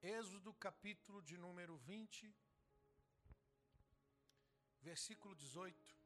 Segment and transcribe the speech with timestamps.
[0.00, 2.32] Êxodo capítulo de número 20,
[4.80, 5.96] versículo 18.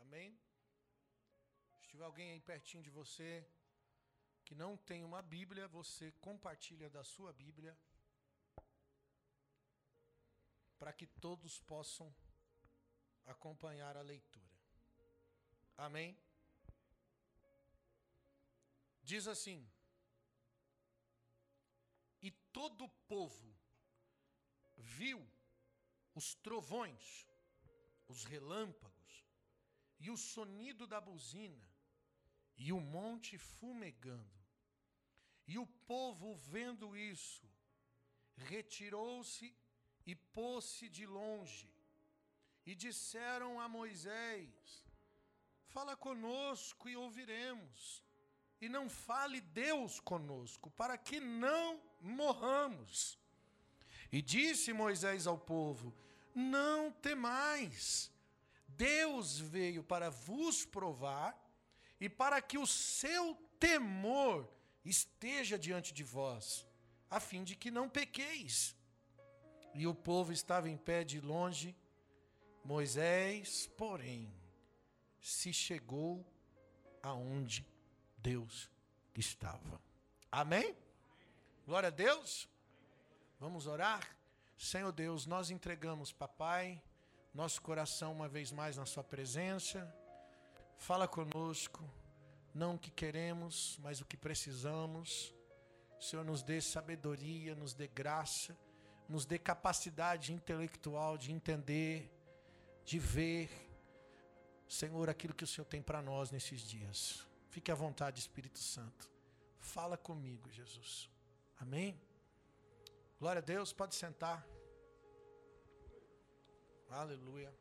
[0.00, 0.38] Amém?
[1.80, 3.48] Se tiver alguém aí pertinho de você
[4.44, 7.74] que não tem uma Bíblia, você compartilha da sua Bíblia
[10.78, 12.14] para que todos possam
[13.24, 14.60] acompanhar a leitura.
[15.78, 16.14] Amém?
[19.02, 19.66] Diz assim:
[22.52, 23.54] todo o povo
[24.76, 25.26] viu
[26.14, 27.26] os trovões,
[28.06, 29.24] os relâmpagos
[29.98, 31.68] e o sonido da buzina
[32.56, 34.38] e o monte fumegando.
[35.46, 37.48] E o povo, vendo isso,
[38.36, 39.56] retirou-se
[40.04, 41.72] e pôs-se de longe.
[42.66, 44.84] E disseram a Moisés:
[45.68, 48.04] Fala conosco e ouviremos.
[48.60, 53.18] E não fale Deus conosco, para que não morramos.
[54.10, 55.94] E disse Moisés ao povo:
[56.34, 58.10] Não temais.
[58.66, 61.36] Deus veio para vos provar
[62.00, 64.48] e para que o seu temor
[64.84, 66.66] esteja diante de vós,
[67.10, 68.76] a fim de que não pequeis.
[69.74, 71.76] E o povo estava em pé de longe,
[72.64, 74.32] Moisés, porém,
[75.20, 76.24] se chegou
[77.02, 77.66] aonde
[78.16, 78.70] Deus
[79.14, 79.80] estava.
[80.30, 80.76] Amém?
[81.68, 82.48] Glória a Deus.
[83.38, 84.16] Vamos orar?
[84.56, 86.82] Senhor Deus, nós entregamos, papai,
[87.34, 89.86] nosso coração uma vez mais na Sua presença
[90.78, 91.84] Fala conosco,
[92.54, 95.34] não o que queremos, mas o que precisamos.
[96.00, 98.56] Senhor, nos dê sabedoria, nos dê graça,
[99.06, 102.10] nos dê capacidade intelectual de entender,
[102.82, 103.50] de ver,
[104.66, 107.26] Senhor, aquilo que o Senhor tem para nós nesses dias.
[107.50, 109.10] Fique à vontade, Espírito Santo.
[109.60, 111.17] Fala comigo, Jesus.
[111.58, 112.00] Amém?
[113.18, 114.46] Glória a Deus, pode sentar.
[116.88, 117.52] Aleluia.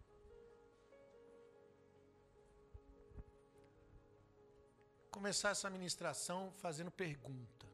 [5.17, 7.65] começar essa ministração fazendo pergunta.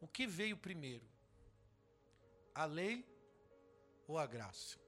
[0.00, 1.06] O que veio primeiro?
[2.54, 3.04] A lei
[4.08, 4.78] ou a graça?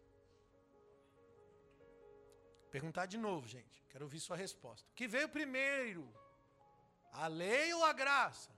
[2.70, 3.84] Perguntar de novo, gente.
[3.90, 4.88] Quero ouvir sua resposta.
[4.90, 6.10] O que veio primeiro?
[7.12, 8.57] A lei ou a graça?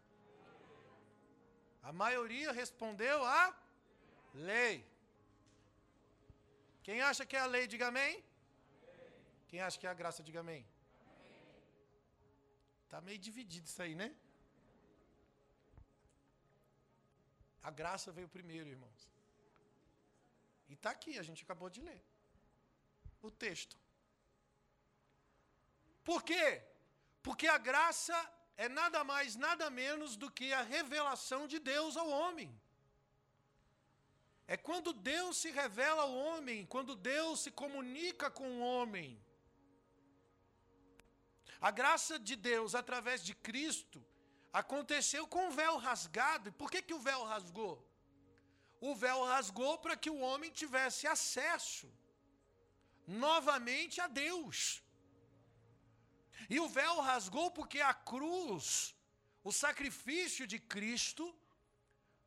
[1.82, 3.56] A maioria respondeu a
[4.34, 4.74] lei.
[6.82, 8.24] Quem acha que é a lei, diga amém.
[9.48, 10.62] Quem acha que é a graça, diga amém.
[12.88, 14.08] Tá meio dividido isso aí, né?
[17.62, 19.00] A graça veio primeiro, irmãos.
[20.68, 22.02] E está aqui, a gente acabou de ler.
[23.22, 23.76] O texto.
[26.04, 26.62] Por quê?
[27.22, 28.16] Porque a graça
[28.56, 32.50] é nada mais, nada menos do que a revelação de Deus ao homem.
[34.46, 39.08] É quando Deus se revela ao homem, quando Deus se comunica com o homem.
[41.60, 44.04] A graça de Deus através de Cristo
[44.52, 46.48] aconteceu com o véu rasgado.
[46.48, 47.74] E por que, que o véu rasgou?
[48.80, 51.88] O véu rasgou para que o homem tivesse acesso
[53.06, 54.82] novamente a Deus.
[56.48, 58.94] E o véu rasgou porque a cruz,
[59.44, 61.34] o sacrifício de Cristo,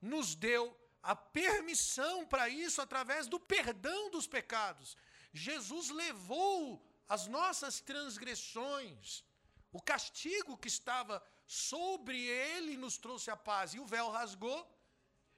[0.02, 4.96] nos deu a permissão para isso através do perdão dos pecados.
[5.34, 9.24] Jesus levou as nossas transgressões,
[9.72, 13.74] o castigo que estava sobre ele nos trouxe a paz.
[13.74, 14.70] E o véu rasgou,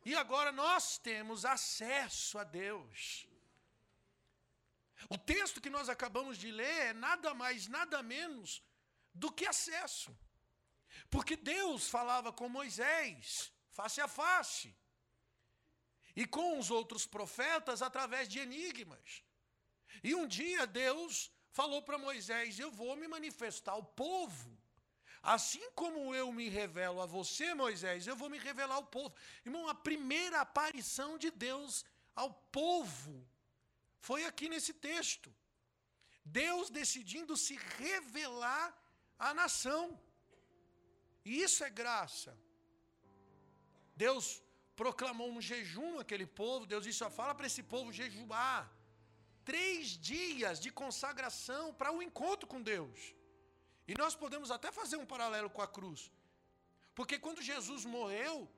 [0.06, 3.28] e agora nós temos acesso a Deus.
[5.10, 8.64] O texto que nós acabamos de ler é nada mais, nada menos
[9.14, 10.18] do que acesso.
[11.10, 14.76] Porque Deus falava com Moisés, face a face,
[16.16, 19.24] e com os outros profetas através de enigmas.
[20.04, 24.58] E um dia Deus falou para Moisés: Eu vou me manifestar ao povo.
[25.22, 29.16] Assim como eu me revelo a você, Moisés, eu vou me revelar ao povo.
[29.44, 31.84] Irmão, a primeira aparição de Deus
[32.16, 33.28] ao povo
[34.00, 35.34] foi aqui nesse texto.
[36.24, 38.76] Deus decidindo se revelar
[39.18, 40.00] à nação.
[41.24, 42.38] E isso é graça.
[43.96, 44.42] Deus
[44.76, 48.72] proclamou um jejum àquele povo, Deus disse: fala para esse povo jejuar
[49.46, 53.16] três dias de consagração para o um encontro com Deus.
[53.88, 56.12] E nós podemos até fazer um paralelo com a cruz.
[56.96, 58.50] Porque quando Jesus morreu,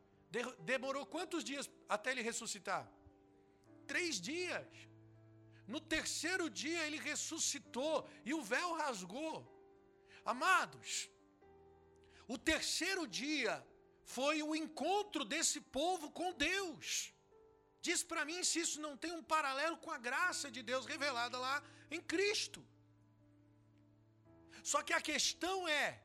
[0.59, 2.89] demorou quantos dias até ele ressuscitar?
[3.85, 4.67] Três dias.
[5.67, 9.35] No terceiro dia ele ressuscitou e o véu rasgou.
[10.23, 11.09] Amados,
[12.27, 13.65] O terceiro dia
[14.03, 17.13] foi o encontro desse povo com Deus.
[17.81, 21.37] Diz para mim se isso não tem um paralelo com a graça de Deus revelada
[21.37, 22.65] lá em Cristo.
[24.61, 26.03] Só que a questão é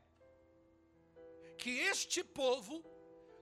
[1.59, 2.75] que este povo,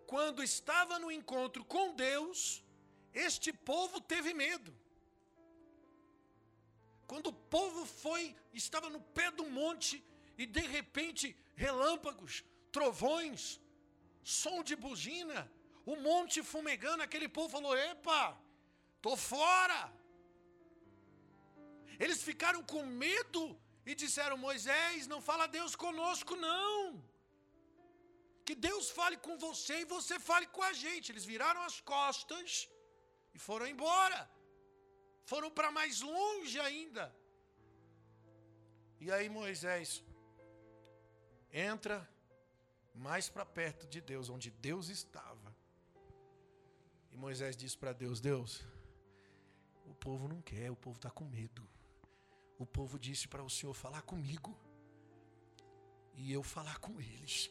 [0.06, 2.64] quando estava no encontro com Deus,
[3.12, 4.75] este povo teve medo.
[7.11, 8.23] Quando o povo foi,
[8.62, 9.95] estava no pé do monte
[10.43, 11.25] e de repente
[11.65, 12.35] relâmpagos,
[12.77, 13.41] trovões,
[14.41, 15.41] som de buzina,
[15.93, 18.23] o monte fumegando, aquele povo falou: "Epa,
[19.07, 19.81] tô fora".
[22.05, 23.43] Eles ficaram com medo
[23.91, 26.77] e disseram: Moisés, não fala Deus conosco, não.
[28.47, 31.11] Que Deus fale com você e você fale com a gente.
[31.11, 32.69] Eles viraram as costas
[33.35, 34.21] e foram embora.
[35.31, 37.05] Foram para mais longe ainda.
[38.99, 40.05] E aí Moisés
[41.53, 41.97] entra
[42.94, 45.56] mais para perto de Deus, onde Deus estava.
[47.12, 48.65] E Moisés diz para Deus: Deus,
[49.87, 51.71] o povo não quer, o povo está com medo
[52.61, 54.55] o povo disse para o Senhor falar comigo
[56.15, 57.50] e eu falar com eles.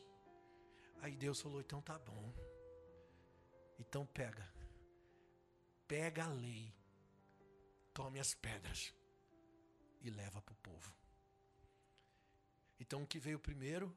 [1.02, 2.32] Aí Deus falou: então tá bom.
[3.80, 4.48] Então pega,
[5.88, 6.72] pega a lei,
[8.00, 8.94] tome as pedras
[10.02, 10.92] e leva para o povo.
[12.80, 13.88] Então o que veio primeiro?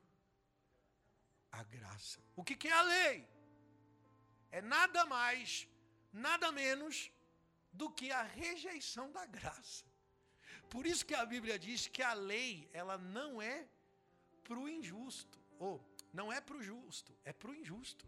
[1.52, 2.18] A graça.
[2.34, 3.28] O que, que é a lei?
[4.50, 5.68] É nada mais,
[6.12, 7.12] nada menos
[7.72, 9.84] do que a rejeição da graça.
[10.68, 13.68] Por isso que a Bíblia diz que a lei, ela não é
[14.42, 15.38] para o injusto.
[15.60, 15.80] Ou,
[16.12, 18.04] não é para o justo, é para o injusto.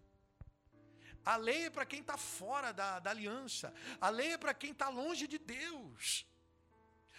[1.25, 3.73] A lei é para quem está fora da, da aliança.
[4.01, 6.27] A lei é para quem está longe de Deus.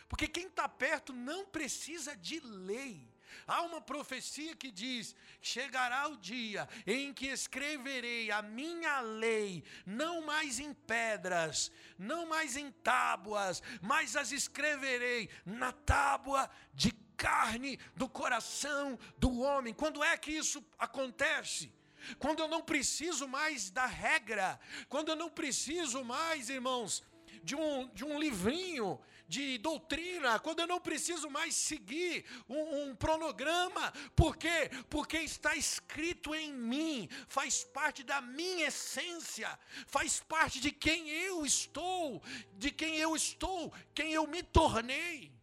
[0.07, 3.15] Porque quem está perto não precisa de lei.
[3.47, 10.21] Há uma profecia que diz: chegará o dia em que escreverei a minha lei, não
[10.21, 18.07] mais em pedras, não mais em tábuas, mas as escreverei na tábua de carne do
[18.07, 19.73] coração do homem.
[19.73, 21.71] Quando é que isso acontece?
[22.19, 24.59] Quando eu não preciso mais da regra,
[24.89, 27.03] quando eu não preciso mais, irmãos,
[27.43, 32.95] de um, de um livrinho de doutrina, quando eu não preciso mais seguir um, um
[32.95, 34.69] cronograma, por quê?
[34.89, 41.45] Porque está escrito em mim, faz parte da minha essência, faz parte de quem eu
[41.45, 42.21] estou,
[42.53, 45.33] de quem eu estou, quem eu me tornei.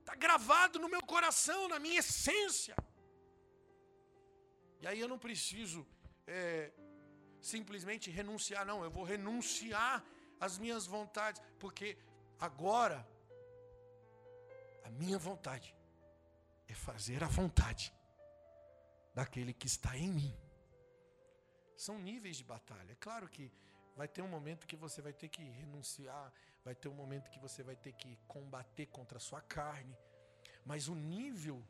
[0.00, 2.76] Está gravado no meu coração, na minha essência.
[4.86, 5.84] E aí eu não preciso
[6.28, 6.70] é,
[7.40, 10.04] simplesmente renunciar, não, eu vou renunciar
[10.38, 11.98] as minhas vontades, porque
[12.38, 13.04] agora
[14.84, 15.74] a minha vontade
[16.68, 17.92] é fazer a vontade
[19.12, 20.32] daquele que está em mim.
[21.76, 22.92] São níveis de batalha.
[22.92, 23.50] É claro que
[23.96, 26.32] vai ter um momento que você vai ter que renunciar,
[26.64, 29.98] vai ter um momento que você vai ter que combater contra a sua carne,
[30.64, 31.60] mas o nível,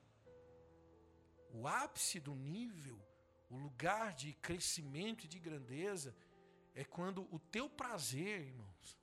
[1.50, 3.05] o ápice do nível,
[3.48, 6.14] o lugar de crescimento e de grandeza
[6.74, 8.98] é quando o teu prazer, irmãos,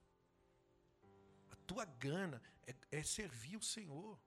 [1.49, 4.19] a tua gana é, é servir o Senhor,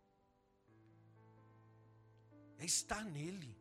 [2.59, 3.57] é estar nele.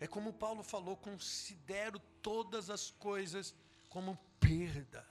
[0.00, 3.54] É como Paulo falou: considero todas as coisas
[3.88, 5.06] como perda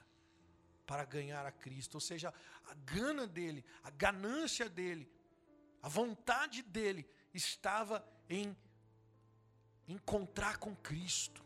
[0.85, 1.95] para ganhar a Cristo.
[1.95, 2.33] Ou seja,
[2.65, 5.09] a gana dele, a ganância dele,
[5.81, 8.55] a vontade dele estava em
[9.87, 11.45] encontrar com Cristo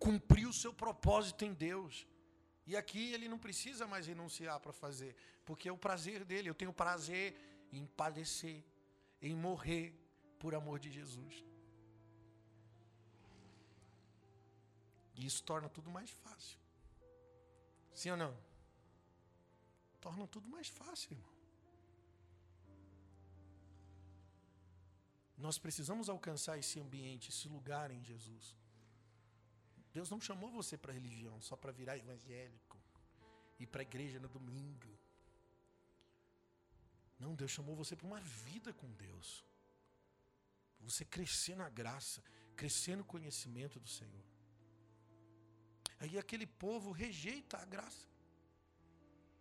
[0.00, 2.08] cumprir o seu propósito em Deus.
[2.66, 6.48] E aqui ele não precisa mais renunciar para fazer, porque é o prazer dele.
[6.48, 7.36] Eu tenho prazer
[7.70, 8.64] em padecer,
[9.20, 9.94] em morrer
[10.38, 11.44] por amor de Jesus.
[15.14, 16.58] E isso torna tudo mais fácil.
[17.92, 18.36] Sim ou não?
[20.00, 21.39] Torna tudo mais fácil, irmão.
[25.46, 28.56] Nós precisamos alcançar esse ambiente, esse lugar em Jesus.
[29.92, 32.78] Deus não chamou você para religião só para virar evangélico,
[33.58, 34.90] ir para a igreja no domingo.
[37.18, 39.44] Não, Deus chamou você para uma vida com Deus.
[40.80, 42.22] Você crescer na graça,
[42.56, 44.26] crescer no conhecimento do Senhor.
[45.98, 48.06] Aí aquele povo rejeita a graça.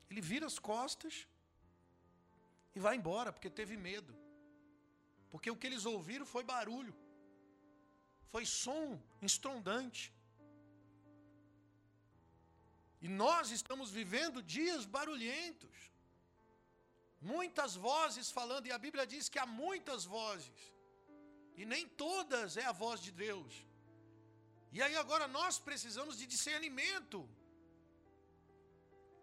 [0.09, 1.27] Ele vira as costas
[2.75, 4.13] e vai embora porque teve medo.
[5.31, 6.95] Porque o que eles ouviram foi barulho.
[8.31, 8.87] Foi som
[9.21, 10.13] estrondante.
[13.01, 15.77] E nós estamos vivendo dias barulhentos.
[17.21, 20.59] Muitas vozes falando, e a Bíblia diz que há muitas vozes.
[21.55, 23.53] E nem todas é a voz de Deus.
[24.71, 27.27] E aí agora nós precisamos de discernimento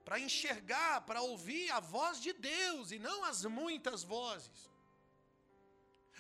[0.05, 4.71] para enxergar, para ouvir a voz de Deus e não as muitas vozes.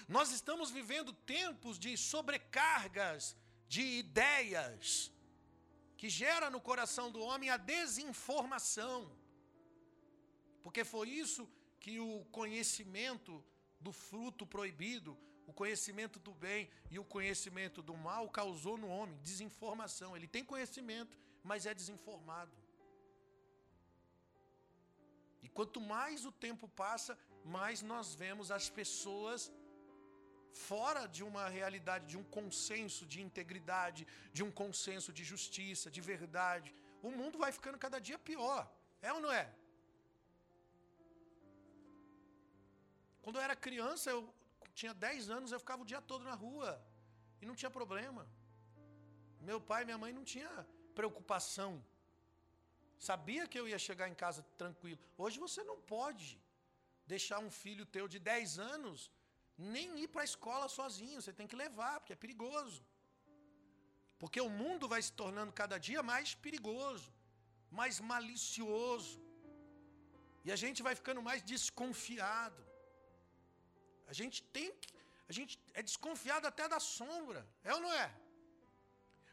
[0.09, 3.37] Nós estamos vivendo tempos de sobrecargas
[3.69, 5.13] de ideias
[5.97, 9.11] que gera no coração do homem a desinformação.
[10.63, 11.49] Porque foi isso
[11.81, 13.45] que o conhecimento
[13.81, 19.19] do fruto proibido, o conhecimento do bem e o conhecimento do mal causou no homem
[19.23, 20.17] desinformação.
[20.17, 22.57] Ele tem conhecimento, mas é desinformado.
[25.43, 29.53] E quanto mais o tempo passa, mais nós vemos as pessoas
[30.69, 34.03] fora de uma realidade, de um consenso de integridade,
[34.37, 36.71] de um consenso de justiça, de verdade.
[37.09, 38.61] O mundo vai ficando cada dia pior.
[39.09, 39.47] É ou não é?
[43.23, 44.21] Quando eu era criança, eu
[44.81, 46.71] tinha 10 anos, eu ficava o dia todo na rua.
[47.41, 48.23] E não tinha problema.
[49.51, 50.51] Meu pai e minha mãe não tinha
[50.95, 51.71] preocupação
[52.99, 54.99] Sabia que eu ia chegar em casa tranquilo.
[55.19, 56.41] Hoje você não pode
[57.07, 59.13] deixar um filho teu de 10 anos
[59.59, 61.21] nem ir para a escola sozinho.
[61.21, 62.85] Você tem que levar, porque é perigoso.
[64.19, 67.13] Porque o mundo vai se tornando cada dia mais perigoso,
[67.71, 69.21] mais malicioso.
[70.45, 72.63] E a gente vai ficando mais desconfiado.
[74.07, 74.95] A gente tem que.
[75.29, 78.09] A gente é desconfiado até da sombra, é ou não é?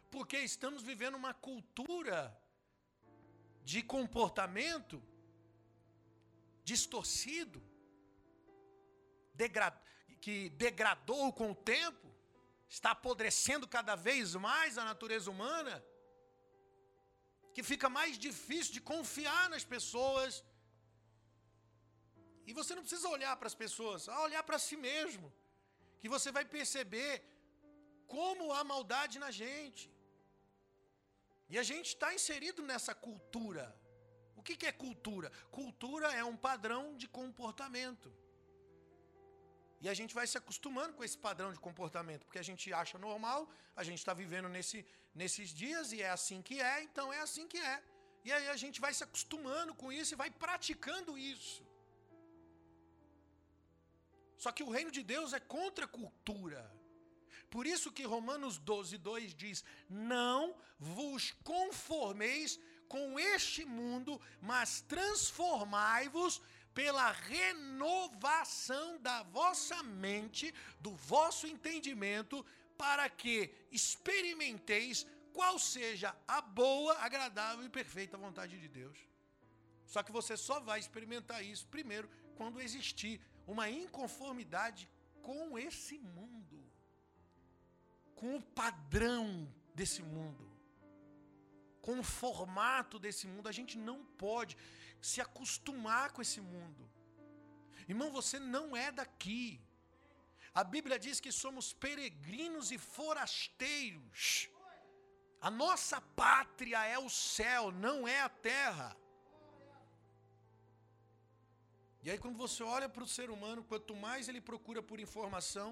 [0.09, 2.17] Porque estamos vivendo uma cultura
[3.63, 4.97] de comportamento
[6.63, 7.61] distorcido,
[9.35, 9.69] degra
[10.23, 12.07] que degradou com o tempo,
[12.75, 15.75] está apodrecendo cada vez mais a natureza humana,
[17.55, 20.31] que fica mais difícil de confiar nas pessoas.
[22.47, 25.27] E você não precisa olhar para as pessoas, a olhar para si mesmo,
[25.99, 27.11] que você vai perceber
[28.15, 29.85] como há maldade na gente.
[31.49, 33.65] E a gente está inserido nessa cultura.
[34.37, 35.29] O que é cultura?
[35.59, 38.22] Cultura é um padrão de comportamento.
[39.83, 42.97] E a gente vai se acostumando com esse padrão de comportamento, porque a gente acha
[43.07, 43.39] normal,
[43.81, 44.77] a gente está vivendo nesse,
[45.21, 47.83] nesses dias e é assim que é, então é assim que é.
[48.23, 51.61] E aí a gente vai se acostumando com isso e vai praticando isso.
[54.43, 56.63] Só que o reino de Deus é contra a cultura.
[57.49, 66.41] Por isso que Romanos 12, 2 diz: Não vos conformeis com este mundo, mas transformai-vos
[66.73, 72.45] pela renovação da vossa mente, do vosso entendimento,
[72.77, 78.97] para que experimenteis qual seja a boa, agradável e perfeita vontade de Deus.
[79.85, 84.89] Só que você só vai experimentar isso primeiro quando existir uma inconformidade
[85.21, 86.63] com esse mundo
[88.23, 89.25] com o padrão
[89.75, 90.49] desse mundo,
[91.81, 93.49] com o formato desse mundo.
[93.49, 94.55] A gente não pode
[95.09, 96.83] se acostumar com esse mundo.
[97.91, 99.45] Irmão, você não é daqui.
[100.61, 104.49] A Bíblia diz que somos peregrinos e forasteiros.
[105.41, 108.89] A nossa pátria é o céu, não é a terra.
[112.03, 115.69] E aí, quando você olha para o ser humano, quanto mais ele procura por informação,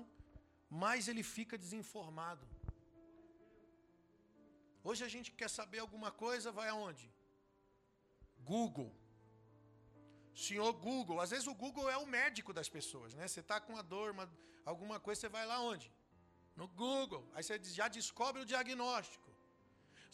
[0.70, 2.46] mais ele fica desinformado.
[4.84, 7.08] Hoje a gente quer saber alguma coisa, vai aonde?
[8.54, 8.92] Google.
[10.48, 13.27] Senhor Google, às vezes o Google é o médico das pessoas, né?
[13.27, 14.27] Você está com uma dor, uma,
[14.71, 15.88] alguma coisa, você vai lá onde?
[16.62, 17.24] No Google.
[17.33, 19.29] Aí você já descobre o diagnóstico.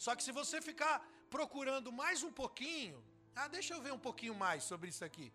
[0.04, 0.96] Só que se você ficar
[1.36, 2.98] procurando mais um pouquinho,
[3.34, 5.28] ah, deixa eu ver um pouquinho mais sobre isso aqui.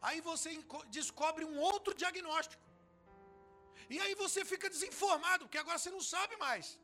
[0.00, 0.50] Aí você
[0.98, 2.64] descobre um outro diagnóstico.
[3.94, 6.78] E aí você fica desinformado, porque agora você não sabe mais.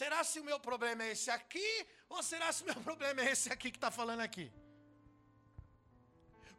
[0.00, 1.70] Será se o meu problema é esse aqui?
[2.08, 4.46] Ou será se o meu problema é esse aqui que está falando aqui?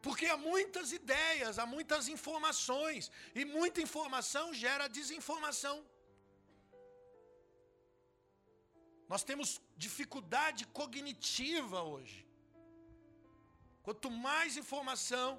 [0.06, 5.78] Porque há muitas ideias, há muitas informações, e muita informação gera desinformação.
[9.12, 12.20] Nós temos dificuldade cognitiva hoje.
[13.86, 15.30] Quanto mais informação,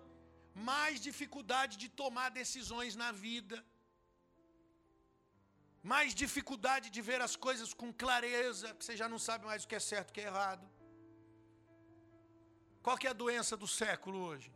[0.54, 3.64] mais dificuldade de tomar decisões na vida,
[5.82, 9.68] mais dificuldade de ver as coisas com clareza, que você já não sabe mais o
[9.68, 10.68] que é certo e o que é errado.
[12.82, 14.52] Qual que é a doença do século hoje?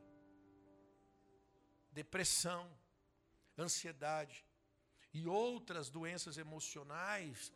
[1.92, 2.70] Depressão,
[3.58, 4.44] ansiedade
[5.12, 7.52] e outras doenças emocionais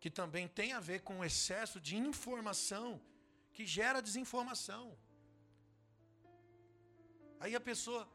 [0.00, 3.00] que também têm a ver com o excesso de informação
[3.52, 4.98] que gera desinformação.
[7.38, 8.08] Aí a pessoa,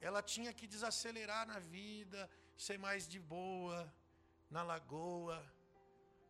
[0.00, 3.92] ela tinha que desacelerar na vida, ser mais de boa,
[4.48, 5.44] na lagoa.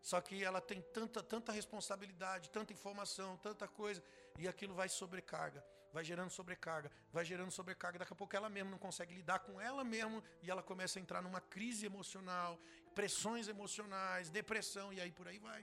[0.01, 4.03] Só que ela tem tanta, tanta responsabilidade, tanta informação, tanta coisa,
[4.39, 7.99] e aquilo vai sobrecarga, vai gerando sobrecarga, vai gerando sobrecarga.
[7.99, 11.03] Daqui a pouco ela mesma não consegue lidar com ela mesma e ela começa a
[11.03, 12.61] entrar numa crise emocional,
[12.95, 15.63] pressões emocionais, depressão, e aí por aí vai.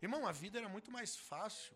[0.00, 1.74] Irmão, a vida era muito mais fácil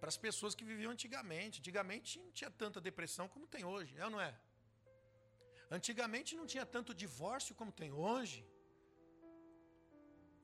[0.00, 1.58] para as pessoas que viviam antigamente.
[1.62, 4.32] Antigamente não tinha tanta depressão como tem hoje, é ou não é?
[5.78, 8.40] Antigamente não tinha tanto divórcio como tem hoje.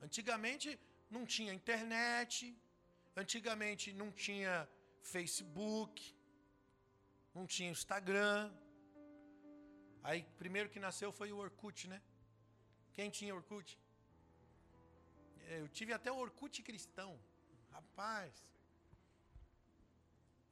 [0.06, 0.68] Antigamente
[1.16, 2.35] não tinha internet,
[3.23, 4.52] antigamente não tinha
[5.14, 5.94] Facebook,
[7.37, 8.40] não tinha Instagram.
[10.08, 11.99] Aí, primeiro que nasceu foi o Orkut, né?
[12.96, 13.70] Quem tinha Orkut?
[15.58, 17.11] Eu tive até o Orkut cristão.
[17.76, 18.32] Rapaz.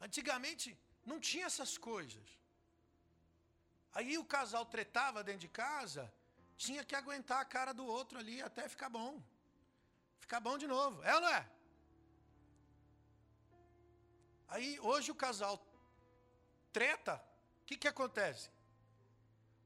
[0.07, 0.67] Antigamente
[1.11, 2.27] não tinha essas coisas.
[3.99, 6.13] Aí o casal tretava dentro de casa,
[6.57, 9.15] tinha que aguentar a cara do outro ali até ficar bom.
[10.19, 11.03] Ficar bom de novo.
[11.03, 11.49] É ou não é?
[14.49, 15.55] Aí hoje o casal
[16.73, 17.15] treta,
[17.63, 18.51] o que, que acontece?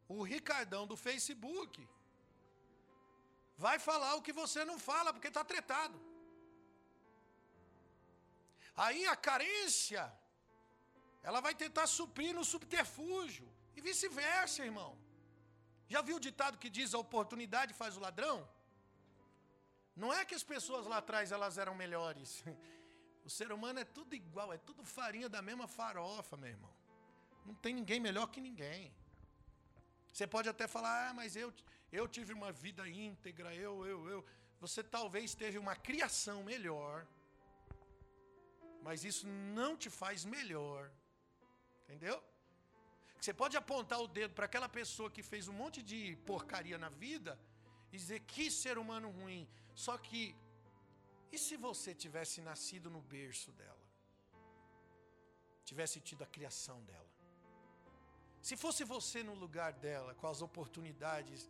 [0.09, 1.87] O Ricardão do Facebook
[3.57, 5.99] vai falar o que você não fala, porque está tretado.
[8.85, 10.02] Aí a carência,
[11.23, 13.49] ela vai tentar suprir no subterfúgio.
[13.76, 14.97] E vice-versa, irmão.
[15.88, 18.49] Já viu o ditado que diz a oportunidade faz o ladrão?
[20.02, 22.31] Não é que as pessoas lá atrás elas eram melhores.
[23.28, 26.75] O ser humano é tudo igual, é tudo farinha da mesma farofa, meu irmão.
[27.45, 28.90] Não tem ninguém melhor que ninguém.
[30.11, 31.52] Você pode até falar, ah, mas eu,
[31.93, 34.25] eu tive uma vida íntegra, eu, eu, eu.
[34.62, 37.07] Você talvez teve uma criação melhor,
[38.83, 39.26] mas isso
[39.59, 40.90] não te faz melhor.
[41.85, 42.17] Entendeu?
[43.21, 46.88] Você pode apontar o dedo para aquela pessoa que fez um monte de porcaria na
[46.88, 47.38] vida
[47.93, 49.47] e dizer que ser humano ruim.
[49.84, 50.23] Só que,
[51.34, 53.84] e se você tivesse nascido no berço dela?
[55.71, 57.12] Tivesse tido a criação dela?
[58.49, 61.43] Se fosse você no lugar dela, com as oportunidades,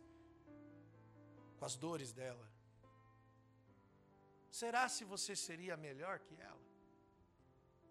[1.57, 2.47] com as dores dela,
[4.61, 6.65] será se você seria melhor que ela?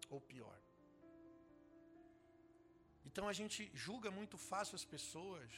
[0.09, 0.59] Ou pior?
[3.07, 5.51] Então a gente julga muito fácil as pessoas,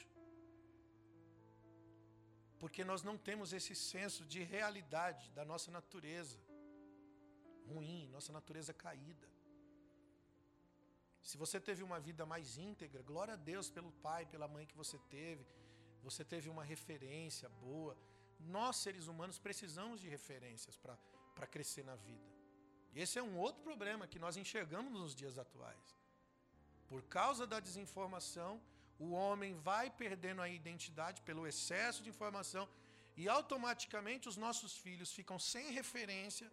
[2.62, 6.38] porque nós não temos esse senso de realidade da nossa natureza
[7.70, 9.28] ruim, nossa natureza caída.
[11.30, 14.78] Se você teve uma vida mais íntegra, glória a Deus pelo pai, pela mãe que
[14.84, 15.44] você teve,
[16.04, 17.98] você teve uma referência boa.
[18.40, 22.30] Nós, seres humanos, precisamos de referências para crescer na vida.
[22.94, 25.98] Esse é um outro problema que nós enxergamos nos dias atuais.
[26.88, 28.62] Por causa da desinformação,
[29.06, 32.64] o homem vai perdendo a identidade pelo excesso de informação
[33.22, 36.48] e automaticamente os nossos filhos ficam sem referência,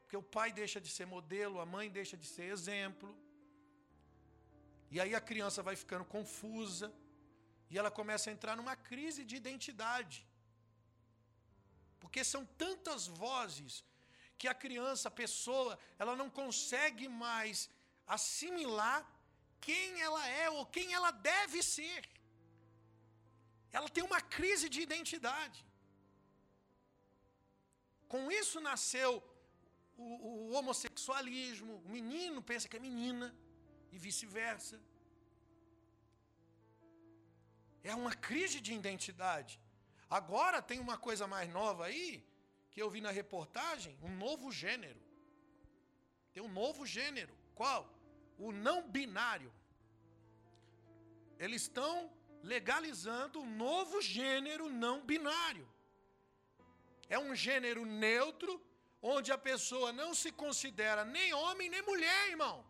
[0.00, 3.10] porque o pai deixa de ser modelo, a mãe deixa de ser exemplo.
[4.94, 6.88] E aí a criança vai ficando confusa
[7.70, 10.18] e ela começa a entrar numa crise de identidade.
[12.02, 13.84] Porque são tantas vozes
[14.38, 17.70] que a criança, a pessoa, ela não consegue mais
[18.16, 19.00] assimilar
[19.60, 22.08] quem ela é ou quem ela deve ser.
[23.72, 25.64] Ela tem uma crise de identidade.
[28.08, 29.22] Com isso nasceu
[29.96, 31.82] o, o homossexualismo.
[31.84, 33.34] O menino pensa que é menina
[33.92, 34.80] e vice-versa.
[37.82, 39.60] É uma crise de identidade.
[40.08, 42.24] Agora tem uma coisa mais nova aí,
[42.70, 45.00] que eu vi na reportagem, um novo gênero.
[46.32, 47.34] Tem um novo gênero.
[47.54, 47.95] Qual?
[48.38, 49.52] O não binário.
[51.38, 52.10] Eles estão
[52.42, 55.66] legalizando um novo gênero não binário.
[57.08, 58.52] É um gênero neutro,
[59.00, 62.64] onde a pessoa não se considera nem homem nem mulher, irmão.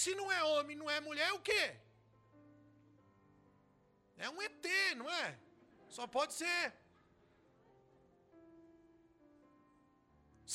[0.00, 1.64] Se não é homem, não é mulher, o quê?
[4.16, 5.38] É um ET, não é?
[5.88, 6.74] Só pode ser.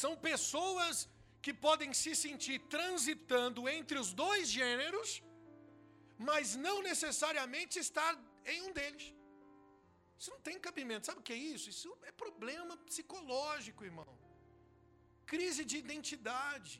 [0.01, 1.10] São pessoas
[1.41, 5.10] que podem se sentir transitando entre os dois gêneros,
[6.17, 8.13] mas não necessariamente estar
[8.45, 9.06] em um deles.
[10.19, 11.06] Isso não tem cabimento.
[11.06, 11.69] Sabe o que é isso?
[11.69, 14.12] Isso é problema psicológico, irmão.
[15.25, 16.73] Crise de identidade.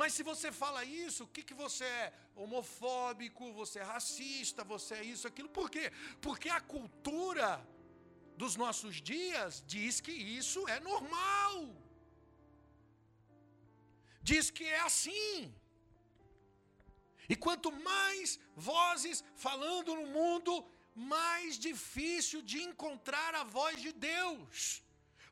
[0.00, 2.12] Mas se você fala isso, o que, que você é?
[2.36, 5.48] Homofóbico, você é racista, você é isso, aquilo.
[5.48, 5.92] Por quê?
[6.20, 7.48] Porque a cultura
[8.36, 11.83] dos nossos dias diz que isso é normal
[14.30, 15.54] diz que é assim.
[17.32, 18.38] E quanto mais
[18.70, 20.52] vozes falando no mundo,
[20.94, 24.82] mais difícil de encontrar a voz de Deus.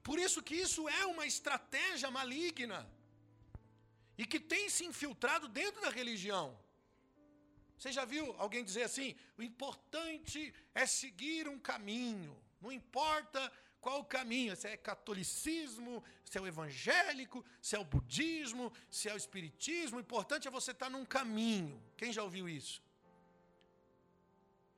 [0.03, 2.81] Por isso que isso é uma estratégia maligna
[4.19, 6.47] e que tem se infiltrado dentro da religião.
[7.79, 10.41] Você já viu alguém dizer assim: o importante
[10.75, 13.41] é seguir um caminho, não importa
[13.83, 19.09] qual o caminho, se é catolicismo, se é o evangélico, se é o budismo, se
[19.09, 21.83] é o espiritismo, o importante é você estar num caminho.
[21.97, 22.81] Quem já ouviu isso?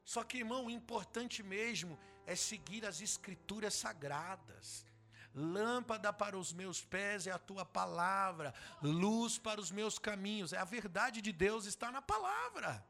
[0.07, 4.87] Só que, irmão, o importante mesmo é seguir as escrituras sagradas.
[5.35, 10.55] Lâmpada para os meus pés é a tua palavra, luz para os meus caminhos.
[10.55, 12.83] É a verdade de Deus está na palavra.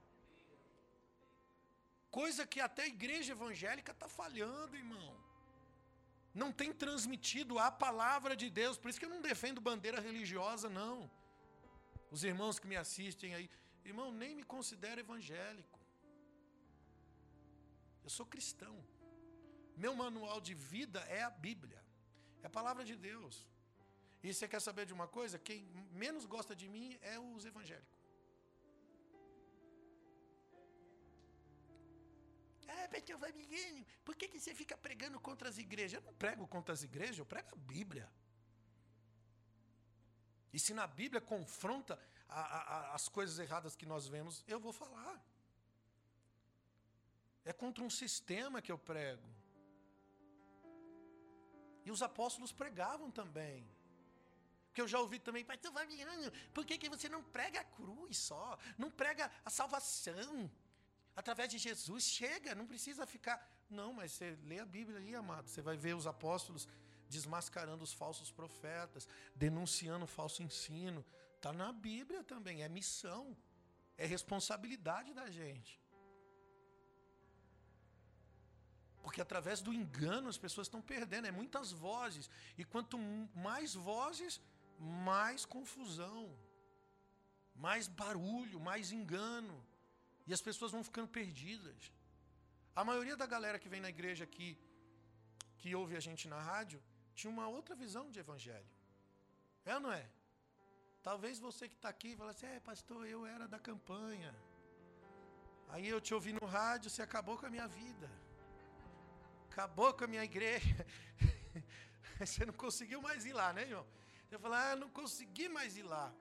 [2.08, 5.23] Coisa que até a igreja evangélica está falhando, irmão
[6.34, 8.76] não tem transmitido a palavra de Deus.
[8.76, 11.10] Por isso que eu não defendo bandeira religiosa, não.
[12.10, 13.48] Os irmãos que me assistem aí,
[13.84, 15.78] irmão, nem me considero evangélico.
[18.02, 18.76] Eu sou cristão.
[19.76, 21.82] Meu manual de vida é a Bíblia,
[22.42, 23.46] é a palavra de Deus.
[24.22, 25.38] E você quer saber de uma coisa?
[25.38, 28.03] Quem menos gosta de mim é os evangélicos.
[32.68, 35.94] Ah, pastor Fabiano, por que, que você fica pregando contra as igrejas?
[36.00, 38.10] Eu não prego contra as igrejas, eu prego a Bíblia.
[40.52, 41.98] E se na Bíblia confronta
[42.28, 45.20] a, a, as coisas erradas que nós vemos, eu vou falar.
[47.44, 49.28] É contra um sistema que eu prego.
[51.84, 53.68] E os apóstolos pregavam também.
[54.72, 58.16] Que eu já ouvi também, pastor Fabiano, por que, que você não prega a cruz
[58.16, 58.58] só?
[58.78, 60.50] Não prega a salvação?
[61.16, 63.36] Através de Jesus, chega, não precisa ficar.
[63.70, 65.48] Não, mas você lê a Bíblia aí, amado.
[65.48, 66.68] Você vai ver os apóstolos
[67.08, 71.04] desmascarando os falsos profetas, denunciando o falso ensino.
[71.36, 73.36] Está na Bíblia também, é missão,
[73.96, 75.80] é responsabilidade da gente.
[79.04, 82.28] Porque através do engano as pessoas estão perdendo, é muitas vozes.
[82.56, 82.98] E quanto
[83.48, 84.40] mais vozes,
[84.78, 86.34] mais confusão,
[87.54, 89.62] mais barulho, mais engano.
[90.26, 91.92] E as pessoas vão ficando perdidas.
[92.74, 94.58] A maioria da galera que vem na igreja aqui,
[95.58, 96.82] que ouve a gente na rádio,
[97.14, 98.70] tinha uma outra visão de evangelho.
[99.64, 100.06] É ou não é?
[101.02, 104.34] Talvez você que está aqui fale assim, é pastor, eu era da campanha.
[105.68, 108.10] Aí eu te ouvi no rádio, você acabou com a minha vida.
[109.50, 110.86] Acabou com a minha igreja.
[112.18, 113.86] você não conseguiu mais ir lá, né, irmão?
[114.28, 116.12] Você fala, ah, não consegui mais ir lá.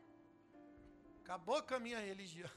[1.22, 2.50] Acabou com a minha religião.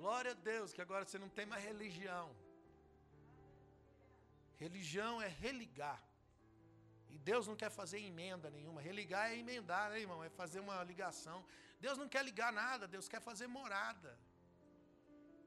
[0.00, 2.26] Glória a Deus que agora você não tem mais religião.
[4.64, 6.02] Religião é religar.
[7.14, 8.80] E Deus não quer fazer emenda nenhuma.
[8.80, 10.22] Religar é emendar, né, irmão?
[10.22, 11.38] É fazer uma ligação.
[11.80, 14.12] Deus não quer ligar nada, Deus quer fazer morada.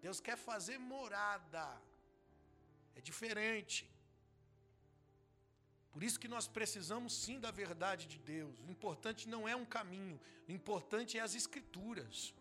[0.01, 1.67] Deus quer fazer morada.
[2.95, 3.79] É diferente.
[5.91, 8.59] Por isso que nós precisamos sim da verdade de Deus.
[8.59, 12.33] O importante não é um caminho, o importante é as escrituras.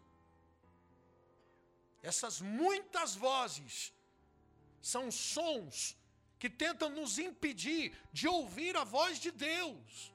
[2.02, 3.92] Essas muitas vozes
[4.80, 5.96] são sons
[6.38, 10.12] que tentam nos impedir de ouvir a voz de Deus.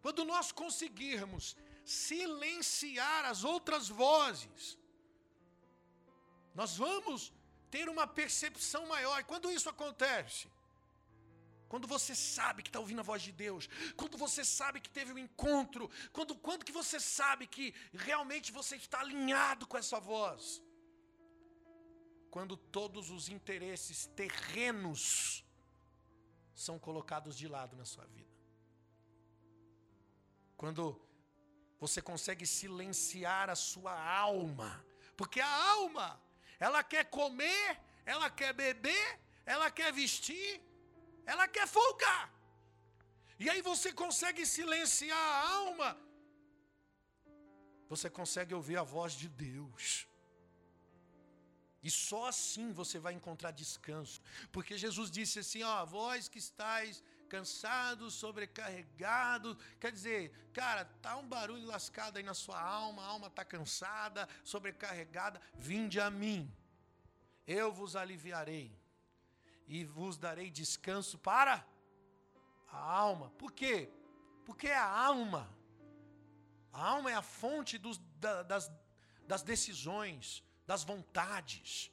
[0.00, 4.78] Quando nós conseguirmos silenciar as outras vozes,
[6.54, 7.32] nós vamos
[7.70, 9.20] ter uma percepção maior.
[9.20, 10.48] E quando isso acontece?
[11.68, 15.12] Quando você sabe que está ouvindo a voz de Deus, quando você sabe que teve
[15.12, 20.62] um encontro, quando, quando que você sabe que realmente você está alinhado com essa voz?
[22.30, 25.44] Quando todos os interesses terrenos
[26.54, 28.34] são colocados de lado na sua vida.
[30.56, 31.00] Quando
[31.78, 34.84] você consegue silenciar a sua alma,
[35.16, 36.20] porque a alma,
[36.58, 40.60] ela quer comer, ela quer beber, ela quer vestir,
[41.26, 42.32] ela quer folgar.
[43.38, 45.90] E aí você consegue silenciar a alma.
[47.88, 50.06] Você consegue ouvir a voz de Deus.
[51.82, 54.20] E só assim você vai encontrar descanso.
[54.50, 59.56] Porque Jesus disse assim: ó, vós que estáis cansados, sobrecarregados.
[59.80, 64.28] Quer dizer, cara, tá um barulho lascado aí na sua alma, a alma está cansada,
[64.44, 65.40] sobrecarregada.
[65.54, 66.50] Vinde a mim,
[67.46, 68.85] eu vos aliviarei
[69.66, 71.66] e vos darei descanso para
[72.68, 73.30] a alma.
[73.30, 73.90] Por quê?
[74.44, 75.50] Porque é a alma.
[76.72, 78.70] A alma é a fonte dos, da, das,
[79.26, 81.90] das decisões, das vontades,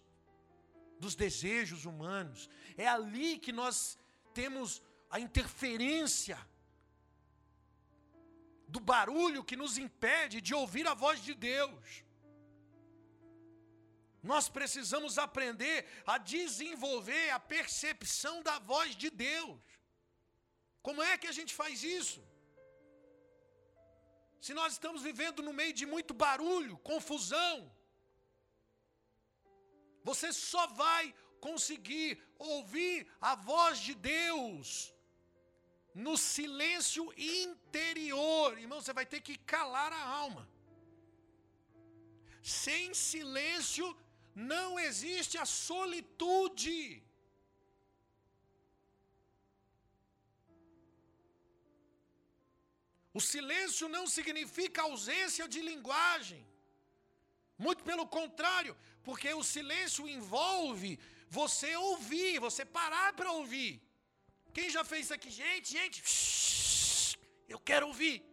[1.00, 2.50] dos desejos humanos.
[2.78, 3.98] É ali que nós
[4.34, 6.38] temos a interferência
[8.68, 12.04] do barulho que nos impede de ouvir a voz de Deus.
[14.32, 15.78] Nós precisamos aprender
[16.14, 19.60] a desenvolver a percepção da voz de Deus.
[20.82, 22.22] Como é que a gente faz isso?
[24.46, 27.56] Se nós estamos vivendo no meio de muito barulho, confusão,
[30.10, 31.14] você só vai
[31.48, 34.94] conseguir ouvir a voz de Deus
[35.94, 38.58] no silêncio interior.
[38.58, 40.50] Irmão, você vai ter que calar a alma.
[42.42, 43.88] Sem silêncio
[44.36, 47.04] não existe a solitude.
[53.13, 56.46] O silêncio não significa ausência de linguagem.
[57.58, 63.82] Muito pelo contrário, porque o silêncio envolve você ouvir, você parar para ouvir.
[64.54, 65.30] Quem já fez isso aqui?
[65.30, 67.15] Gente, gente, shh,
[67.48, 68.24] eu quero ouvir.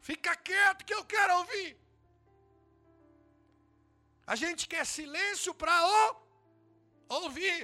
[0.00, 1.76] Fica quieto que eu quero ouvir.
[4.32, 5.74] A gente quer silêncio para
[7.08, 7.60] ouvir.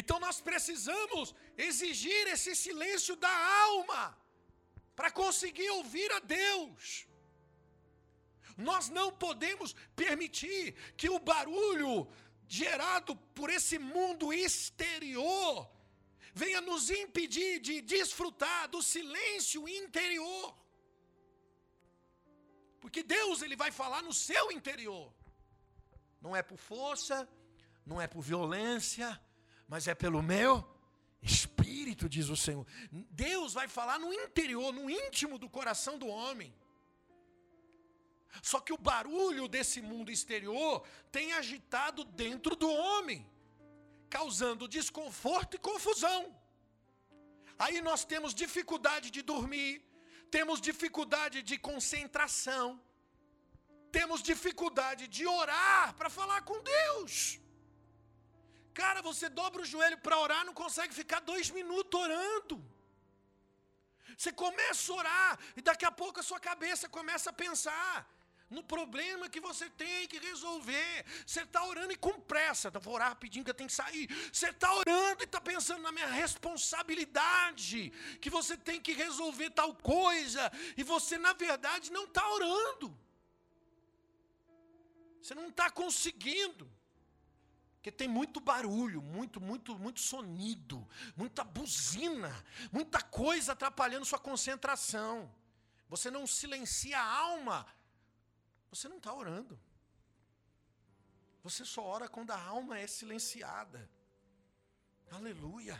[0.00, 1.34] Então nós precisamos
[1.68, 4.02] exigir esse silêncio da alma
[4.94, 7.06] para conseguir ouvir a Deus.
[8.56, 12.08] Nós não podemos permitir que o barulho
[12.46, 15.68] gerado por esse mundo exterior
[16.32, 20.61] venha nos impedir de desfrutar do silêncio interior.
[22.82, 25.10] Porque Deus ele vai falar no seu interior.
[26.20, 27.28] Não é por força,
[27.86, 29.08] não é por violência,
[29.68, 30.68] mas é pelo meu
[31.22, 32.66] espírito, diz o Senhor.
[33.24, 36.52] Deus vai falar no interior, no íntimo do coração do homem.
[38.42, 43.24] Só que o barulho desse mundo exterior tem agitado dentro do homem,
[44.10, 46.34] causando desconforto e confusão.
[47.56, 49.84] Aí nós temos dificuldade de dormir,
[50.36, 52.66] temos dificuldade de concentração,
[53.96, 57.14] temos dificuldade de orar para falar com Deus.
[58.80, 62.56] Cara, você dobra o joelho para orar, não consegue ficar dois minutos orando.
[64.16, 67.92] Você começa a orar e daqui a pouco a sua cabeça começa a pensar
[68.52, 71.04] no problema que você tem que resolver.
[71.26, 72.70] Você está orando e com pressa.
[72.72, 74.06] Eu vou orar rapidinho que eu tenho que sair.
[74.32, 79.74] Você está orando e está pensando na minha responsabilidade, que você tem que resolver tal
[79.74, 82.96] coisa, e você, na verdade, não está orando.
[85.20, 86.70] Você não está conseguindo.
[87.76, 90.86] Porque tem muito barulho, muito, muito, muito sonido,
[91.16, 92.32] muita buzina,
[92.70, 95.28] muita coisa atrapalhando sua concentração.
[95.88, 97.66] Você não silencia a alma
[98.72, 99.60] você não está orando.
[101.42, 103.80] Você só ora quando a alma é silenciada.
[105.10, 105.78] Aleluia.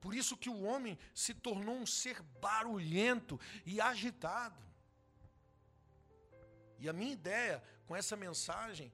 [0.00, 4.62] Por isso que o homem se tornou um ser barulhento e agitado.
[6.78, 8.92] E a minha ideia com essa mensagem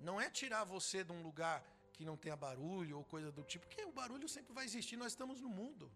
[0.00, 3.64] não é tirar você de um lugar que não tenha barulho ou coisa do tipo,
[3.64, 5.88] porque o barulho sempre vai existir, nós estamos no mundo.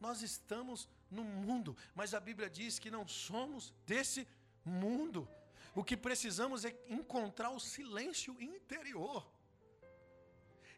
[0.00, 4.26] Nós estamos no mundo, mas a Bíblia diz que não somos desse
[4.64, 5.28] mundo.
[5.74, 9.26] O que precisamos é encontrar o silêncio interior,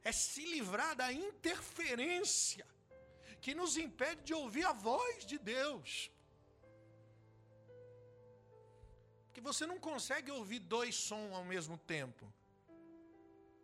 [0.03, 2.67] é se livrar da interferência
[3.41, 6.11] que nos impede de ouvir a voz de Deus.
[9.27, 12.31] Porque você não consegue ouvir dois sons ao mesmo tempo.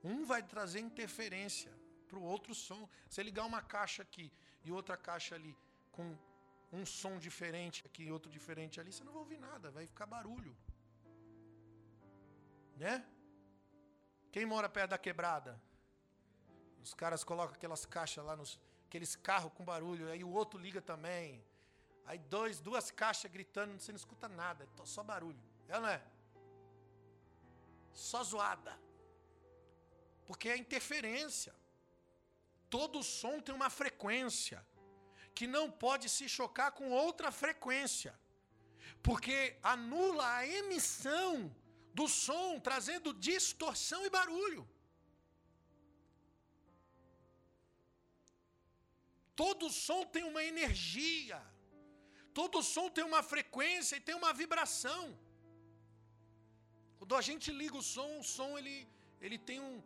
[0.02, 1.72] Um vai trazer interferência
[2.08, 2.88] para o outro som.
[3.08, 4.32] Você ligar uma caixa aqui
[4.64, 5.56] e outra caixa ali
[5.90, 6.16] com
[6.76, 10.06] um som diferente aqui e outro diferente ali, você não vai ouvir nada, vai ficar
[10.06, 10.54] barulho.
[12.76, 12.94] Né?
[14.30, 15.60] Quem mora perto da quebrada?
[16.82, 20.80] Os caras colocam aquelas caixas lá nos aqueles carros com barulho, aí o outro liga
[20.80, 21.44] também.
[22.04, 25.42] Aí dois, duas caixas gritando, você não escuta nada, é só barulho.
[25.68, 26.00] É não é?
[27.92, 28.78] Só zoada.
[30.26, 31.52] Porque é interferência.
[32.70, 34.64] Todo som tem uma frequência
[35.36, 38.12] que não pode se chocar com outra frequência,
[39.06, 39.36] porque
[39.74, 41.30] anula a emissão
[41.98, 44.62] do som, trazendo distorção e barulho.
[49.42, 51.40] Todo som tem uma energia,
[52.38, 55.04] todo som tem uma frequência e tem uma vibração.
[56.98, 58.76] Quando a gente liga o som, o som ele,
[59.20, 59.76] ele tem um,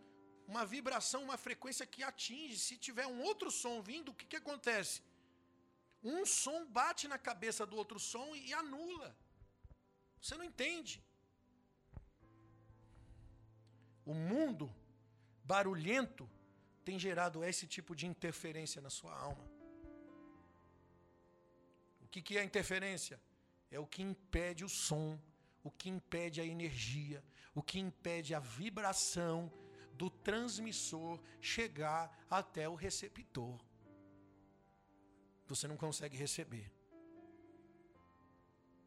[0.46, 2.56] uma vibração, uma frequência que atinge.
[2.66, 4.96] Se tiver um outro som vindo, o que, que acontece?
[6.02, 9.16] Um som bate na cabeça do outro som e anula.
[10.20, 11.02] Você não entende.
[14.04, 14.74] O mundo
[15.44, 16.28] barulhento
[16.84, 19.44] tem gerado esse tipo de interferência na sua alma.
[22.00, 23.20] O que, que é interferência?
[23.70, 25.18] é o que impede o som,
[25.62, 27.22] o que impede a energia,
[27.54, 29.52] o que impede a vibração
[29.94, 33.60] do transmissor chegar até o receptor.
[35.50, 36.70] Você não consegue receber.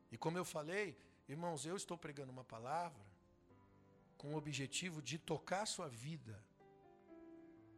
[0.10, 0.98] E como eu falei,
[1.28, 3.06] irmãos, eu estou pregando uma palavra
[4.18, 6.42] com o objetivo de tocar a sua vida.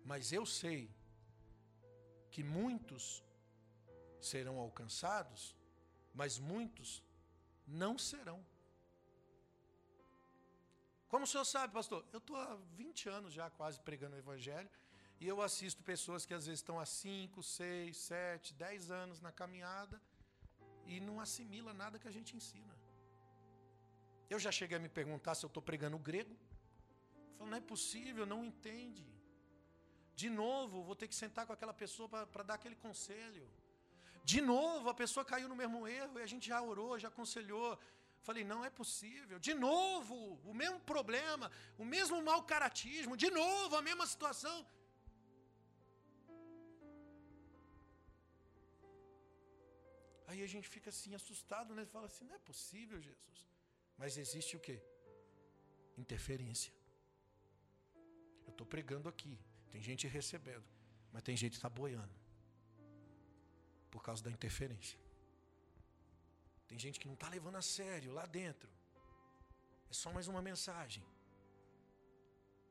[0.03, 0.87] Mas eu sei
[2.29, 3.23] que muitos
[4.21, 5.55] serão alcançados,
[6.13, 7.03] mas muitos
[7.65, 8.45] não serão.
[11.07, 12.05] Como o senhor sabe, pastor?
[12.13, 14.69] Eu estou há 20 anos já quase pregando o Evangelho
[15.19, 19.31] e eu assisto pessoas que às vezes estão há 5, 6, 7, 10 anos na
[19.31, 20.01] caminhada
[20.85, 22.75] e não assimila nada que a gente ensina.
[24.29, 26.35] Eu já cheguei a me perguntar se eu estou pregando grego.
[27.37, 29.07] Falo, não é possível, não entende.
[30.15, 33.47] De novo, vou ter que sentar com aquela pessoa para dar aquele conselho.
[34.23, 37.77] De novo, a pessoa caiu no mesmo erro e a gente já orou, já aconselhou.
[38.23, 39.37] Falei, não é possível.
[39.37, 40.15] De novo,
[40.51, 44.65] o mesmo problema, o mesmo mau caratismo, de novo, a mesma situação.
[50.27, 51.85] Aí a gente fica assim, assustado, né?
[51.85, 53.47] Fala assim, não é possível, Jesus.
[53.97, 54.81] Mas existe o quê?
[55.97, 56.73] Interferência.
[58.45, 59.39] Eu estou pregando aqui,
[59.71, 60.65] tem gente recebendo,
[61.11, 62.15] mas tem gente que está boiando.
[63.89, 64.99] Por causa da interferência.
[66.67, 68.69] Tem gente que não está levando a sério lá dentro.
[69.89, 71.03] É só mais uma mensagem.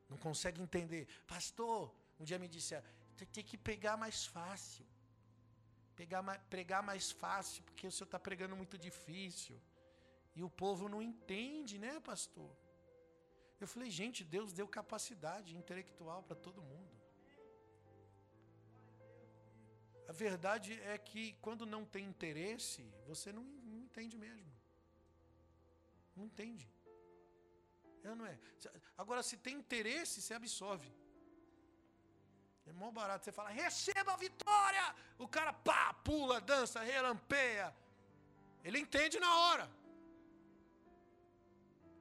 [0.09, 1.07] Não consegue entender.
[1.25, 2.75] Pastor, um dia me disse,
[3.33, 4.85] tem que pegar mais fácil.
[5.95, 9.59] Pegar, pregar mais fácil, porque o senhor está pregando muito difícil.
[10.35, 12.51] E o povo não entende, né, pastor?
[13.59, 16.95] Eu falei, gente, Deus deu capacidade intelectual para todo mundo.
[20.07, 23.43] A verdade é que quando não tem interesse, você não
[23.85, 24.51] entende mesmo.
[26.15, 26.69] Não entende.
[28.03, 28.37] É não é?
[28.97, 30.91] Agora, se tem interesse, você absorve.
[32.67, 33.23] É mó barato.
[33.25, 34.95] Você fala, receba a vitória!
[35.17, 37.73] O cara pá, pula, dança, relampeia.
[38.63, 39.69] Ele entende na hora.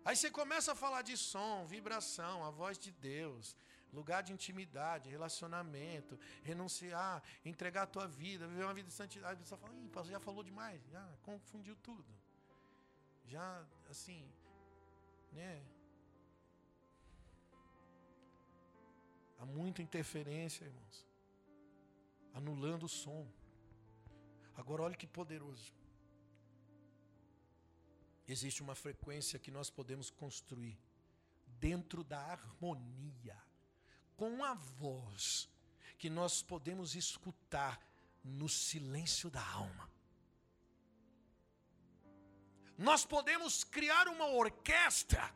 [0.04, 3.56] Aí você começa a falar de som, vibração, a voz de Deus,
[3.92, 9.42] lugar de intimidade, relacionamento, renunciar, entregar a tua vida, viver uma vida de santidade.
[9.42, 12.04] Você fala, Ih, pastor, já falou demais, já confundiu tudo.
[13.24, 14.30] Já, assim,
[15.32, 15.62] né?
[19.38, 21.06] Há muita interferência, irmãos.
[22.32, 23.26] Anulando o som.
[24.56, 25.72] Agora, olha que poderoso.
[28.26, 30.78] Existe uma frequência que nós podemos construir
[31.60, 33.36] dentro da harmonia
[34.16, 35.48] com a voz
[35.98, 37.80] que nós podemos escutar
[38.22, 39.90] no silêncio da alma.
[42.76, 45.32] Nós podemos criar uma orquestra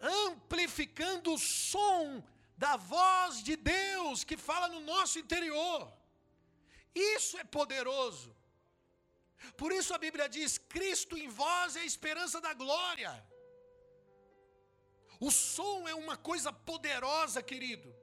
[0.00, 2.22] amplificando o som
[2.56, 5.92] da voz de Deus que fala no nosso interior.
[6.94, 8.34] Isso é poderoso.
[9.56, 13.12] Por isso a Bíblia diz: Cristo em vós é a esperança da glória.
[15.20, 17.94] O som é uma coisa poderosa, querido.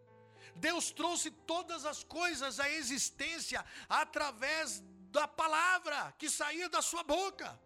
[0.55, 7.59] Deus trouxe todas as coisas à existência através da palavra que saía da sua boca.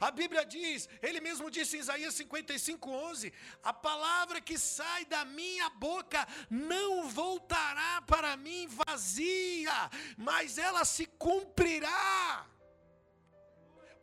[0.00, 5.24] A Bíblia diz, ele mesmo disse em Isaías 55, 11: A palavra que sai da
[5.24, 12.46] minha boca não voltará para mim vazia, mas ela se cumprirá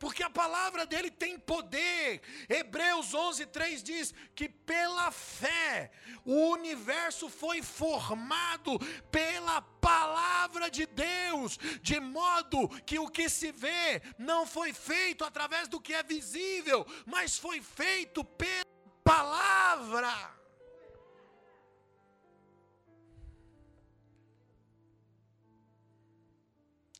[0.04, 2.20] porque a palavra dele tem poder.
[2.46, 5.90] Hebreus 11, 3 diz que pela fé
[6.26, 8.78] o universo foi formado
[9.10, 15.68] pela palavra de Deus, de modo que o que se vê não foi feito através
[15.68, 18.66] do que é visível, mas foi feito pela
[19.02, 20.14] palavra.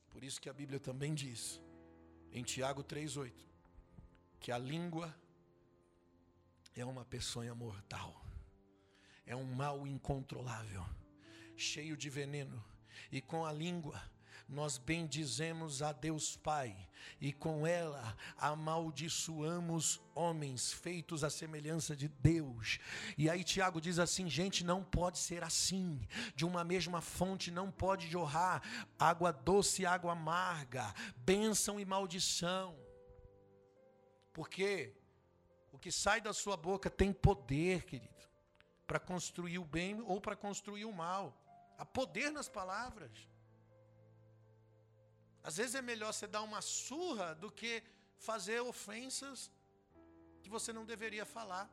[0.08, 1.60] Por isso que a Bíblia também diz
[2.34, 3.32] em Tiago 3,8,
[4.40, 5.14] que a língua
[6.74, 8.20] é uma peçonha mortal,
[9.24, 10.84] é um mal incontrolável,
[11.56, 12.62] cheio de veneno,
[13.12, 14.02] e com a língua
[14.48, 16.76] nós bendizemos a Deus Pai,
[17.20, 22.78] e com ela amaldiçoamos homens feitos à semelhança de Deus.
[23.16, 26.00] E aí Tiago diz assim: gente, não pode ser assim.
[26.34, 28.62] De uma mesma fonte não pode jorrar
[28.98, 32.76] água doce e água amarga, bênção e maldição.
[34.32, 34.94] Porque
[35.72, 38.28] o que sai da sua boca tem poder, querido,
[38.86, 41.36] para construir o bem ou para construir o mal.
[41.78, 43.33] Há poder nas palavras.
[45.48, 47.82] Às vezes é melhor você dar uma surra do que
[48.16, 49.52] fazer ofensas
[50.42, 51.66] que você não deveria falar.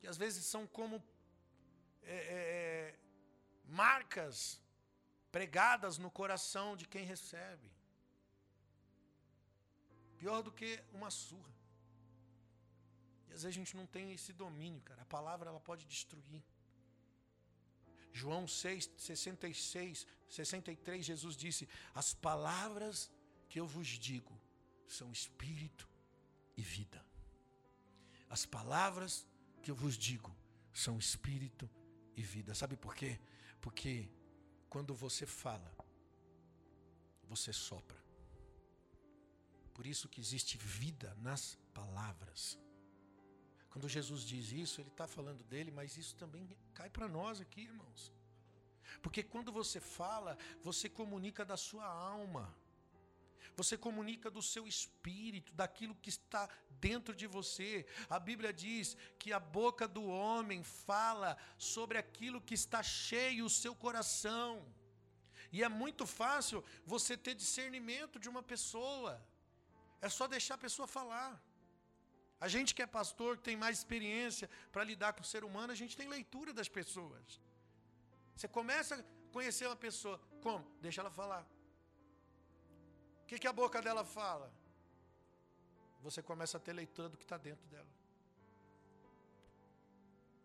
[0.00, 0.96] Que às vezes são como
[2.02, 2.98] é, é, é
[3.64, 4.60] marcas
[5.30, 7.70] pregadas no coração de quem recebe.
[10.18, 11.54] Pior do que uma surra.
[13.28, 15.02] E às vezes a gente não tem esse domínio, cara.
[15.02, 16.42] A palavra ela pode destruir.
[18.12, 23.10] João 6, 66, 63, Jesus disse: As palavras
[23.48, 24.38] que eu vos digo
[24.86, 25.88] são espírito
[26.56, 27.04] e vida.
[28.28, 29.26] As palavras
[29.62, 30.34] que eu vos digo
[30.72, 31.68] são espírito
[32.16, 32.54] e vida.
[32.54, 33.18] Sabe por quê?
[33.60, 34.08] Porque
[34.68, 35.74] quando você fala,
[37.28, 37.98] você sopra.
[39.74, 42.58] Por isso que existe vida nas palavras.
[43.70, 47.62] Quando Jesus diz isso, ele está falando dele, mas isso também cai para nós aqui,
[47.62, 48.12] irmãos.
[49.00, 52.54] Porque quando você fala, você comunica da sua alma.
[53.56, 56.48] Você comunica do seu espírito, daquilo que está
[56.80, 57.86] dentro de você.
[58.08, 63.50] A Bíblia diz que a boca do homem fala sobre aquilo que está cheio o
[63.50, 64.66] seu coração.
[65.52, 69.24] E é muito fácil você ter discernimento de uma pessoa.
[70.00, 71.40] É só deixar a pessoa falar.
[72.40, 75.72] A gente que é pastor, que tem mais experiência para lidar com o ser humano,
[75.72, 77.38] a gente tem leitura das pessoas.
[78.34, 80.64] Você começa a conhecer uma pessoa, como?
[80.80, 81.46] Deixa ela falar.
[83.22, 84.50] O que, que a boca dela fala?
[86.02, 87.86] Você começa a ter leitura do que está dentro dela.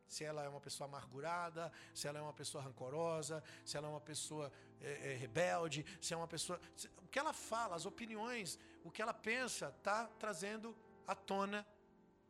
[0.05, 3.89] Se ela é uma pessoa amargurada, se ela é uma pessoa rancorosa, se ela é
[3.89, 6.59] uma pessoa é, é, rebelde, se é uma pessoa.
[7.03, 10.75] O que ela fala, as opiniões, o que ela pensa, está trazendo
[11.07, 11.65] à tona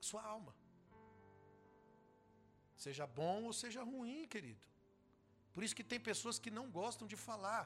[0.10, 0.54] sua alma.
[2.86, 4.66] Seja bom ou seja ruim, querido.
[5.54, 7.66] Por isso que tem pessoas que não gostam de falar.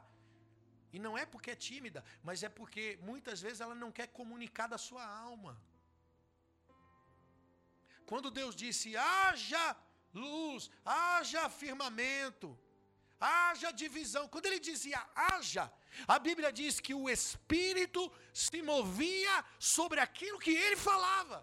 [0.95, 4.67] E não é porque é tímida, mas é porque muitas vezes ela não quer comunicar
[4.73, 5.53] da sua alma.
[8.09, 9.65] Quando Deus disse: haja
[10.13, 12.49] luz, haja firmamento,
[13.19, 14.27] haja divisão.
[14.27, 15.71] Quando ele dizia haja,
[16.07, 18.01] a Bíblia diz que o Espírito
[18.33, 19.35] se movia
[19.75, 21.39] sobre aquilo que ele falava.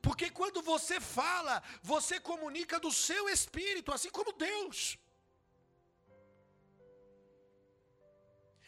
[0.00, 4.98] Porque quando você fala, você comunica do seu espírito, assim como Deus.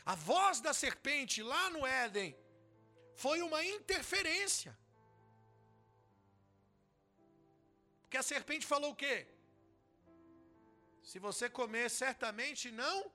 [0.05, 2.37] A voz da serpente lá no Éden
[3.15, 4.77] foi uma interferência.
[8.03, 9.17] Porque a serpente falou o quê?
[11.03, 13.11] Se você comer, certamente não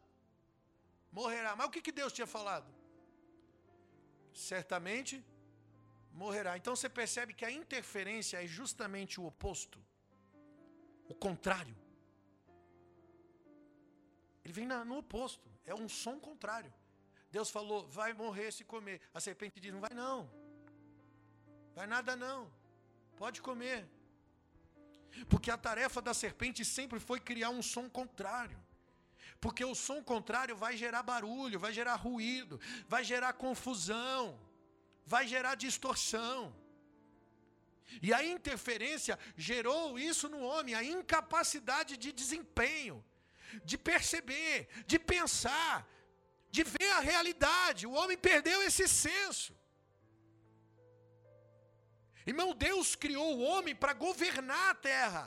[1.11, 1.55] morrerá.
[1.55, 2.69] Mas o que, que Deus tinha falado?
[4.33, 5.23] Certamente
[6.23, 6.53] morrerá.
[6.57, 9.79] Então você percebe que a interferência é justamente o oposto,
[11.13, 11.77] o contrário.
[14.43, 16.73] Ele vem na, no oposto, é um som contrário.
[17.31, 18.97] Deus falou, vai morrer se comer.
[19.13, 20.17] A serpente diz, não vai não.
[21.77, 22.51] Vai nada não.
[23.15, 23.87] Pode comer.
[25.31, 28.59] Porque a tarefa da serpente sempre foi criar um som contrário.
[29.39, 34.48] Porque o som contrário vai gerar barulho, vai gerar ruído, vai gerar confusão
[35.13, 36.37] vai gerar distorção.
[38.05, 39.17] E a interferência
[39.49, 42.97] gerou isso no homem, a incapacidade de desempenho,
[43.69, 44.55] de perceber,
[44.91, 45.75] de pensar,
[46.55, 47.87] de ver a realidade.
[47.87, 49.51] O homem perdeu esse senso.
[52.31, 55.23] Irmão, Deus criou o homem para governar a terra.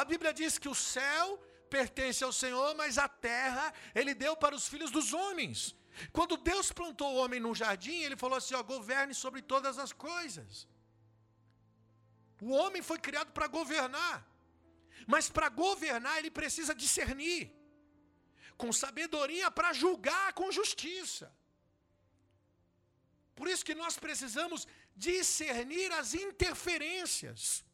[0.00, 1.26] A Bíblia diz que o céu
[1.70, 5.74] pertence ao Senhor, mas a terra ele deu para os filhos dos homens.
[6.12, 9.92] Quando Deus plantou o homem no jardim, ele falou assim: ó, governe sobre todas as
[9.92, 10.66] coisas.
[12.40, 14.26] O homem foi criado para governar.
[15.06, 17.52] Mas para governar, ele precisa discernir,
[18.56, 21.34] com sabedoria para julgar com justiça.
[23.34, 27.64] Por isso que nós precisamos discernir as interferências.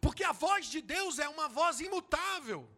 [0.00, 2.68] Porque a voz de Deus é uma voz imutável.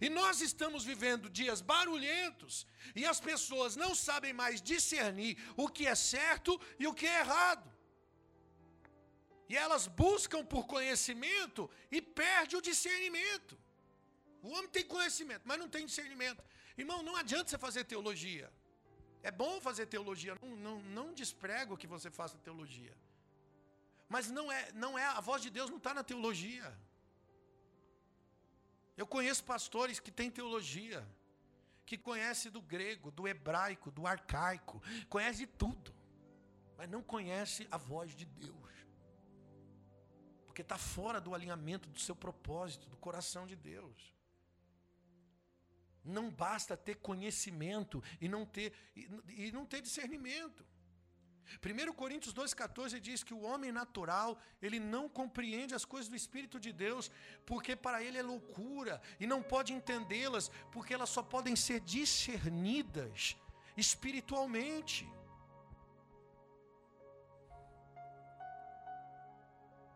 [0.00, 5.86] E nós estamos vivendo dias barulhentos e as pessoas não sabem mais discernir o que
[5.86, 7.70] é certo e o que é errado.
[9.48, 13.58] E elas buscam por conhecimento e perde o discernimento.
[14.42, 16.42] O homem tem conhecimento, mas não tem discernimento.
[16.76, 18.52] Irmão, não adianta você fazer teologia.
[19.22, 22.96] É bom fazer teologia, não, não, não desprego que você faça teologia.
[24.08, 26.72] Mas não é, não é, a voz de Deus não está na teologia.
[28.98, 31.06] Eu conheço pastores que têm teologia,
[31.86, 35.94] que conhece do grego, do hebraico, do arcaico, conhece tudo,
[36.76, 38.72] mas não conhece a voz de Deus,
[40.44, 44.12] porque está fora do alinhamento do seu propósito, do coração de Deus.
[46.04, 49.08] Não basta ter conhecimento e não ter, e,
[49.46, 50.66] e não ter discernimento.
[51.56, 56.60] 1 Coríntios 2,14 diz que o homem natural, ele não compreende as coisas do Espírito
[56.60, 57.10] de Deus,
[57.46, 63.36] porque para ele é loucura, e não pode entendê-las, porque elas só podem ser discernidas
[63.76, 65.08] espiritualmente.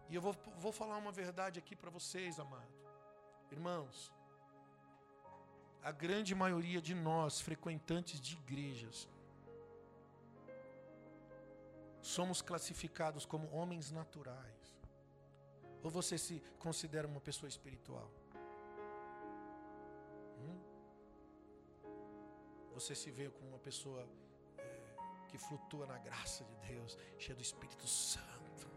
[0.08, 2.82] E eu vou, vou falar uma verdade aqui para vocês, amados.
[3.50, 4.12] Irmãos,
[5.82, 9.08] a grande maioria de nós, frequentantes de igrejas,
[12.02, 14.76] somos classificados como homens naturais?
[15.82, 18.10] Ou você se considera uma pessoa espiritual?
[20.38, 20.60] Hum?
[22.74, 24.06] Você se vê como uma pessoa
[24.58, 24.94] é,
[25.28, 28.68] que flutua na graça de Deus, cheia do Espírito Santo,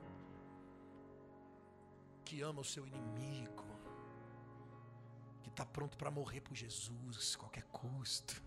[2.24, 3.66] que ama o seu inimigo,
[5.42, 8.42] que está pronto para morrer por Jesus, qualquer custo,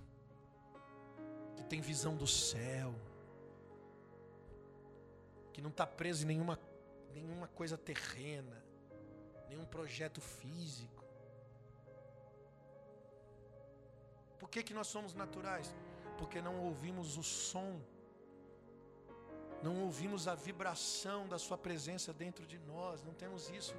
[1.56, 2.94] que tem visão do céu
[5.58, 6.56] que não está preso em nenhuma,
[7.12, 8.62] nenhuma coisa terrena,
[9.48, 11.04] nenhum projeto físico.
[14.38, 15.74] Por que, que nós somos naturais?
[16.16, 17.80] Porque não ouvimos o som,
[19.60, 23.74] não ouvimos a vibração da Sua presença dentro de nós, não temos isso,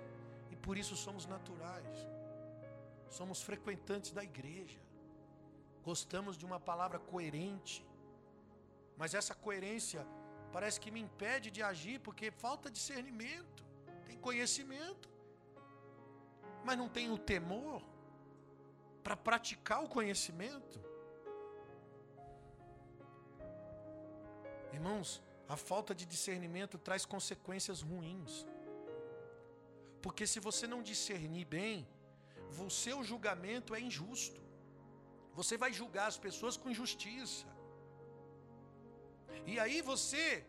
[0.52, 1.98] e por isso somos naturais.
[3.08, 4.82] Somos frequentantes da igreja,
[5.82, 7.88] gostamos de uma palavra coerente,
[8.98, 10.06] mas essa coerência
[10.56, 13.64] parece que me impede de agir porque falta discernimento,
[14.08, 15.08] tem conhecimento,
[16.66, 17.82] mas não tem o temor
[19.04, 20.80] para praticar o conhecimento.
[24.78, 28.46] Irmãos, a falta de discernimento traz consequências ruins.
[30.04, 31.88] Porque se você não discernir bem,
[32.66, 34.42] o seu julgamento é injusto.
[35.40, 37.46] Você vai julgar as pessoas com injustiça.
[39.46, 40.46] E aí você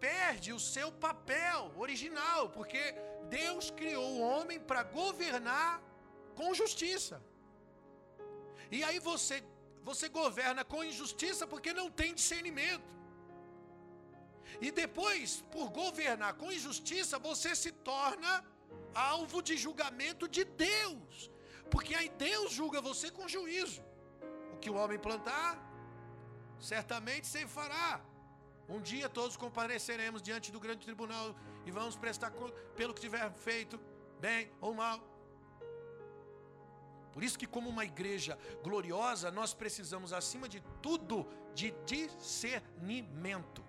[0.00, 2.82] perde o seu papel original, porque
[3.28, 5.82] Deus criou o homem para governar
[6.34, 7.22] com justiça.
[8.70, 9.42] E aí você
[9.88, 12.98] você governa com injustiça porque não tem discernimento.
[14.60, 18.44] E depois, por governar com injustiça, você se torna
[18.94, 21.30] alvo de julgamento de Deus.
[21.70, 23.82] Porque aí Deus julga você com juízo.
[24.54, 25.50] O que o homem plantar,
[26.60, 28.00] certamente se fará.
[28.68, 31.34] Um dia todos compareceremos diante do grande tribunal
[31.64, 33.80] e vamos prestar conta pelo que tiver feito,
[34.20, 35.00] bem ou mal.
[37.12, 43.64] Por isso que como uma igreja gloriosa, nós precisamos acima de tudo de discernimento.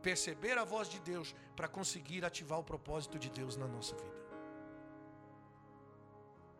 [0.00, 4.20] Perceber a voz de Deus para conseguir ativar o propósito de Deus na nossa vida.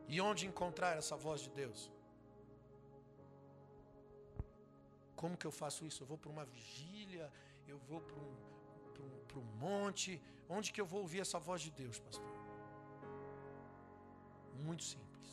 [0.07, 1.91] E onde encontrar essa voz de Deus?
[5.21, 6.03] Como que eu faço isso?
[6.03, 7.31] Eu vou para uma vigília,
[7.73, 8.35] eu vou para um,
[9.29, 10.11] para um, um monte.
[10.49, 12.33] Onde que eu vou ouvir essa voz de Deus, pastor?
[14.67, 15.29] Muito simples.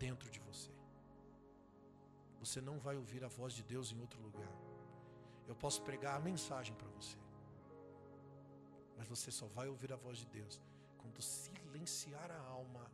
[0.00, 0.72] Dentro de você.
[2.40, 4.52] Você não vai ouvir a voz de Deus em outro lugar.
[5.46, 7.18] Eu posso pregar a mensagem para você.
[8.96, 10.60] Mas você só vai ouvir a voz de Deus
[10.98, 12.84] quando silenciar a alma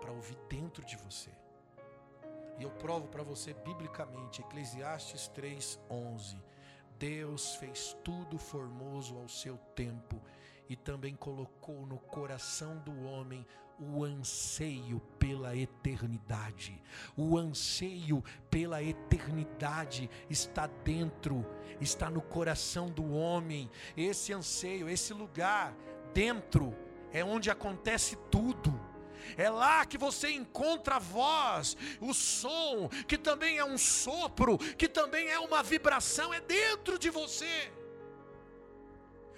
[0.00, 1.32] para ouvir dentro de você.
[2.60, 6.36] E eu provo para você biblicamente, Eclesiastes 3:11.
[6.98, 10.20] Deus fez tudo formoso ao seu tempo
[10.68, 13.46] e também colocou no coração do homem
[13.78, 16.82] o anseio pela eternidade.
[17.16, 21.46] O anseio pela eternidade está dentro,
[21.80, 23.70] está no coração do homem.
[23.96, 25.74] Esse anseio, esse lugar
[26.12, 26.76] dentro
[27.10, 28.78] é onde acontece tudo.
[29.36, 34.88] É lá que você encontra a voz, o som, que também é um sopro, que
[34.88, 37.72] também é uma vibração, é dentro de você.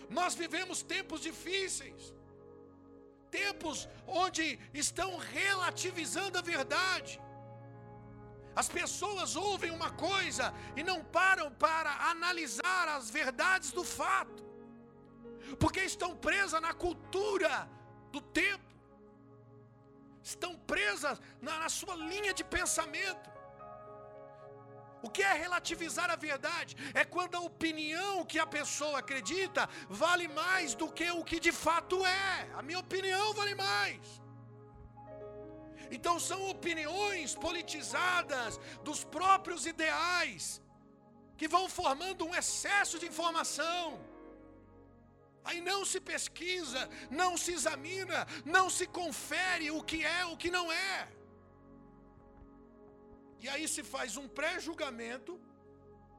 [0.09, 2.15] Nós vivemos tempos difíceis,
[3.31, 7.21] tempos onde estão relativizando a verdade.
[8.55, 14.45] As pessoas ouvem uma coisa e não param para analisar as verdades do fato,
[15.59, 17.69] porque estão presas na cultura
[18.11, 18.72] do tempo
[20.23, 23.31] estão presas na, na sua linha de pensamento.
[25.03, 26.77] O que é relativizar a verdade?
[26.95, 31.51] É quando a opinião que a pessoa acredita vale mais do que o que de
[31.51, 32.49] fato é.
[32.55, 34.23] A minha opinião vale mais.
[35.91, 40.63] Então são opiniões politizadas dos próprios ideais
[41.37, 44.12] que vão formando um excesso de informação.
[45.45, 50.51] Aí não se pesquisa, não se examina, não se confere o que é, o que
[50.51, 51.09] não é.
[53.41, 55.41] E aí se faz um pré-julgamento.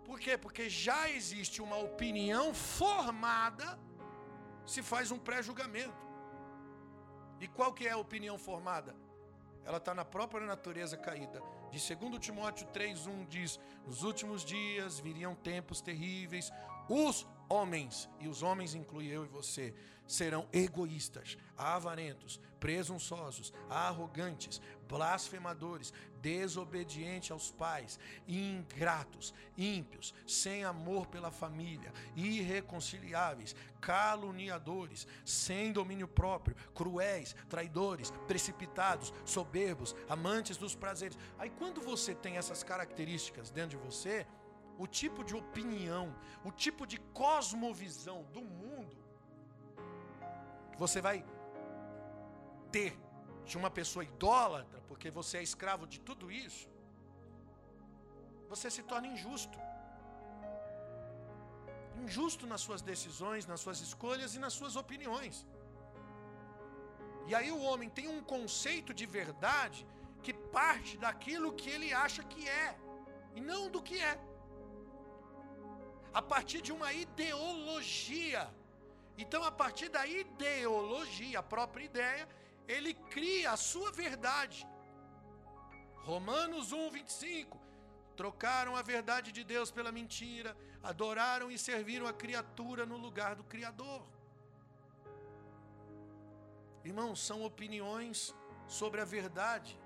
[0.03, 0.37] Por quê?
[0.37, 3.79] Porque já existe uma opinião formada,
[4.65, 6.03] se faz um pré-julgamento.
[7.39, 8.93] E qual que é a opinião formada?
[9.65, 11.41] Ela está na própria natureza caída.
[11.71, 16.51] De 2 Timóteo 3,1 diz: Nos últimos dias viriam tempos terríveis,
[16.89, 19.73] os homens, e os homens incluem eu e você,
[20.07, 31.93] serão egoístas, avarentos, presunçosos, arrogantes, blasfemadores, desobedientes aos pais, ingratos, ímpios, sem amor pela família,
[32.15, 41.17] irreconciliáveis, caluniadores, sem domínio próprio, cruéis, traidores, precipitados, soberbos, amantes dos prazeres.
[41.37, 44.25] Aí quando você tem essas características dentro de você,
[44.83, 46.05] o tipo de opinião,
[46.49, 48.97] o tipo de cosmovisão do mundo
[50.71, 51.17] que você vai
[52.75, 52.91] ter
[53.49, 56.67] de uma pessoa idólatra, porque você é escravo de tudo isso,
[58.53, 59.57] você se torna injusto.
[62.03, 65.35] Injusto nas suas decisões, nas suas escolhas e nas suas opiniões.
[67.29, 69.81] E aí o homem tem um conceito de verdade
[70.23, 72.69] que parte daquilo que ele acha que é,
[73.37, 74.15] e não do que é.
[76.13, 78.49] A partir de uma ideologia.
[79.17, 82.27] Então, a partir da ideologia, a própria ideia,
[82.67, 84.67] ele cria a sua verdade.
[86.03, 87.59] Romanos 1, 25.
[88.15, 93.43] Trocaram a verdade de Deus pela mentira, adoraram e serviram a criatura no lugar do
[93.43, 94.03] Criador.
[96.83, 98.35] Irmãos, são opiniões
[98.67, 99.79] sobre a verdade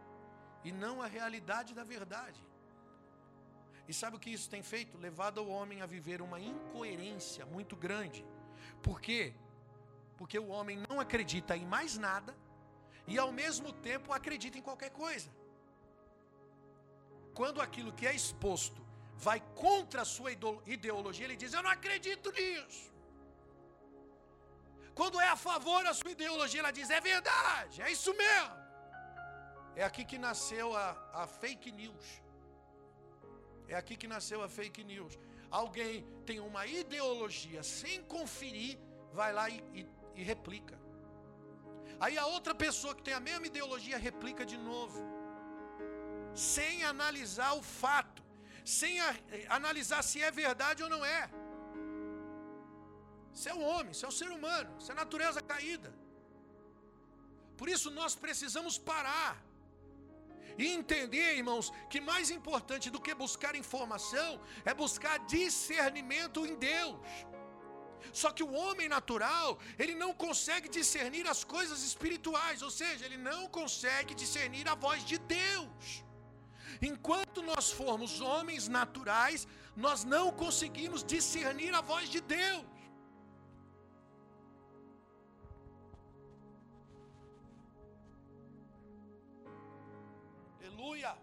[0.64, 2.44] e não a realidade da verdade.
[3.88, 4.98] E sabe o que isso tem feito?
[4.98, 8.26] Levado o homem a viver uma incoerência muito grande.
[8.82, 9.34] Por quê?
[10.18, 12.36] Porque o homem não acredita em mais nada
[13.06, 15.30] e ao mesmo tempo acredita em qualquer coisa.
[17.34, 18.86] Quando aquilo que é exposto
[19.16, 20.32] vai contra a sua
[20.66, 22.92] ideologia, ele diz: Eu não acredito nisso.
[24.94, 28.56] Quando é a favor da sua ideologia, ela diz: É verdade, é isso mesmo.
[29.76, 32.08] É aqui que nasceu a, a fake news.
[33.68, 35.18] É aqui que nasceu a fake news.
[35.50, 38.78] Alguém tem uma ideologia sem conferir,
[39.14, 40.78] vai lá e, e, e replica.
[42.00, 45.00] Aí a outra pessoa que tem a mesma ideologia replica de novo,
[46.36, 48.22] sem analisar o fato,
[48.64, 51.30] sem a, eh, analisar se é verdade ou não é.
[53.34, 55.92] Você é o homem, você é o ser humano, você é natureza caída.
[57.60, 59.47] Por isso nós precisamos parar
[60.58, 66.98] e entender, irmãos, que mais importante do que buscar informação é buscar discernimento em Deus.
[68.14, 73.18] Só que o homem natural, ele não consegue discernir as coisas espirituais, ou seja, ele
[73.18, 76.04] não consegue discernir a voz de Deus.
[76.82, 82.64] Enquanto nós formos homens naturais, nós não conseguimos discernir a voz de Deus.
[90.78, 91.18] Aleluia.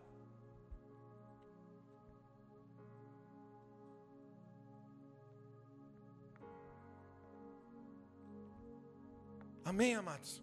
[9.65, 10.43] Amém, amados?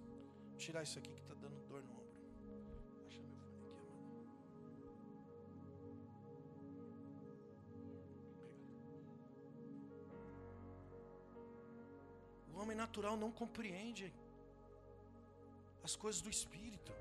[0.49, 2.07] Vou tirar isso aqui que está dando dor no ombro.
[3.05, 3.99] Acha meu fone aqui,
[4.55, 4.79] amado.
[12.53, 14.13] O homem natural não compreende
[15.83, 16.93] as coisas do Espírito.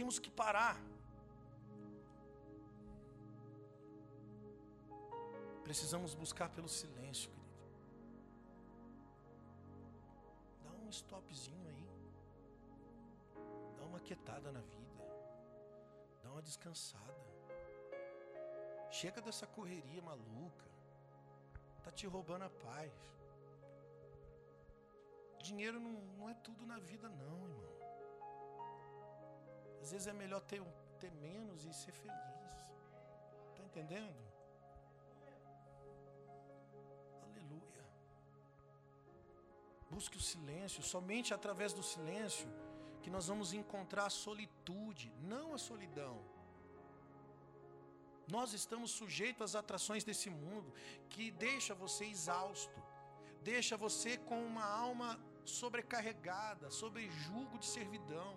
[0.00, 0.80] Tem, temos que parar.
[5.62, 7.30] Precisamos buscar pelo silêncio,
[10.82, 11.88] um stopzinho aí.
[13.76, 15.04] Dá uma quietada na vida.
[16.22, 17.26] Dá uma descansada.
[18.90, 20.68] Chega dessa correria maluca.
[21.84, 22.92] Tá te roubando a paz.
[25.42, 27.69] Dinheiro não, não é tudo na vida, não, irmão.
[29.80, 30.62] Às vezes é melhor ter,
[30.98, 32.58] ter menos e ser feliz.
[33.56, 34.30] Tá entendendo?
[39.90, 42.48] Busque o silêncio, somente através do silêncio
[43.02, 46.16] que nós vamos encontrar a solitude, não a solidão.
[48.28, 50.72] Nós estamos sujeitos às atrações desse mundo
[51.08, 52.80] que deixa você exausto,
[53.42, 58.36] deixa você com uma alma sobrecarregada, sobre julgo de servidão.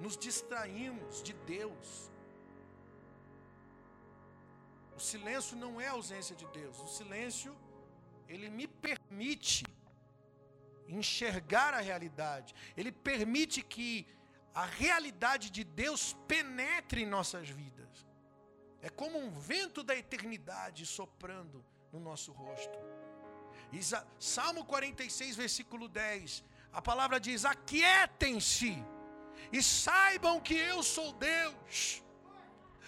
[0.00, 2.10] Nos distraímos de Deus.
[4.96, 6.78] O silêncio não é ausência de Deus.
[6.80, 7.56] O silêncio
[8.28, 9.64] ele me permite
[10.88, 12.54] enxergar a realidade.
[12.76, 14.06] Ele permite que
[14.54, 18.06] a realidade de Deus penetre em nossas vidas.
[18.80, 22.78] É como um vento da eternidade soprando no nosso rosto.
[24.18, 26.44] Salmo 46, versículo 10.
[26.72, 28.84] A palavra diz: Aquietem-se
[29.52, 32.02] e saibam que eu sou Deus.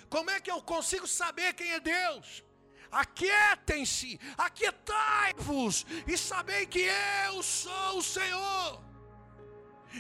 [0.09, 2.45] Como é que eu consigo saber quem é Deus?
[2.91, 6.83] Aquietem-se, aquietai-vos e sabei que
[7.27, 8.83] eu sou o Senhor.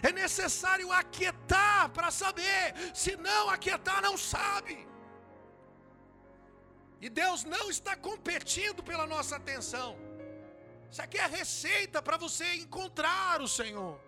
[0.02, 4.86] É necessário aquietar para saber, se não aquietar, não sabe.
[7.00, 9.98] E Deus não está competindo pela nossa atenção.
[10.90, 14.00] Isso aqui é a receita para você encontrar o Senhor.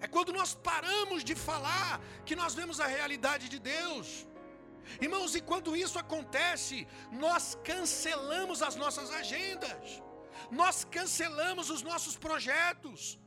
[0.00, 4.26] É quando nós paramos de falar que nós vemos a realidade de Deus.
[5.00, 10.02] Irmãos, e quando isso acontece, nós cancelamos as nossas agendas,
[10.50, 13.18] nós cancelamos os nossos projetos,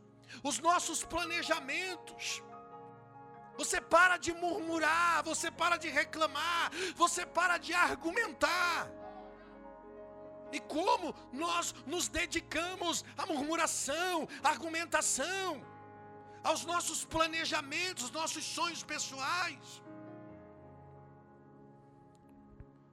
[0.43, 2.41] os nossos planejamentos.
[3.57, 8.89] Você para de murmurar, você para de reclamar, você para de argumentar.
[10.51, 15.63] E como nós nos dedicamos à murmuração, à argumentação,
[16.43, 19.81] aos nossos planejamentos, nossos sonhos pessoais.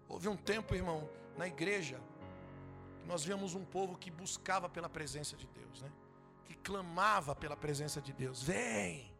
[0.08, 2.00] Houve um tempo, irmão, na igreja,
[3.00, 5.90] que nós víamos um povo que buscava pela presença de Deus, né?
[6.44, 8.42] Que clamava pela presença de Deus.
[8.42, 9.14] Vem,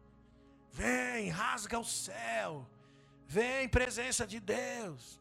[0.71, 2.67] vem, rasga o céu,
[3.27, 5.19] vem, presença de Deus.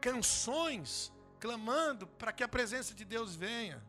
[0.00, 3.82] Canções clamando para que a presença de Deus venha.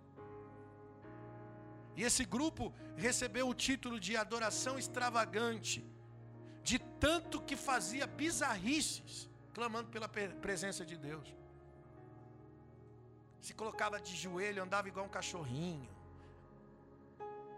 [1.96, 5.84] E esse grupo recebeu o título de adoração extravagante,
[6.64, 11.34] de tanto que fazia bizarrices clamando pela presença de Deus.
[13.40, 15.90] Se colocava de joelho, andava igual um cachorrinho.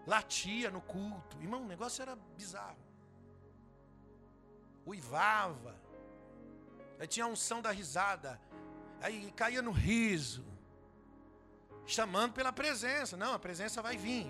[0.06, 1.36] Latia no culto.
[1.40, 2.76] Irmão, o negócio era bizarro.
[4.86, 5.74] Uivava.
[6.98, 8.40] Aí tinha a unção da risada.
[9.00, 10.44] Aí caía no riso.
[11.88, 13.16] Chamando pela presença.
[13.16, 14.26] Não, a presença vai vir.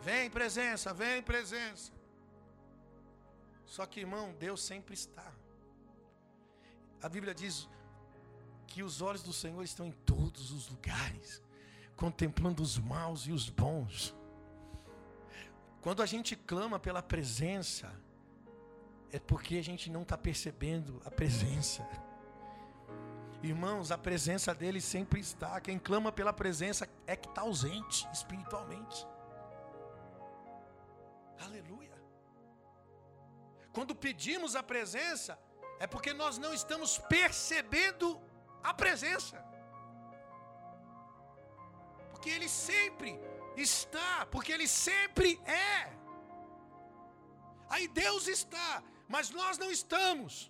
[0.00, 1.92] Vem presença, vem presença.
[3.66, 5.26] Só que, irmão, Deus sempre está.
[7.02, 7.68] A Bíblia diz
[8.68, 11.42] que os olhos do Senhor estão em todos os lugares,
[11.96, 14.14] contemplando os maus e os bons.
[15.82, 17.92] Quando a gente clama pela presença,
[19.10, 21.84] é porque a gente não está percebendo a presença.
[23.42, 25.60] Irmãos, a presença dele sempre está.
[25.60, 29.06] Quem clama pela presença é que está ausente espiritualmente.
[31.38, 31.98] Aleluia.
[33.72, 35.38] Quando pedimos a presença,
[35.78, 38.20] é porque nós não estamos percebendo
[38.62, 39.42] a presença.
[42.10, 43.18] Porque Ele sempre
[43.56, 45.90] está, porque Ele sempre é.
[47.70, 50.49] Aí Deus está, mas nós não estamos,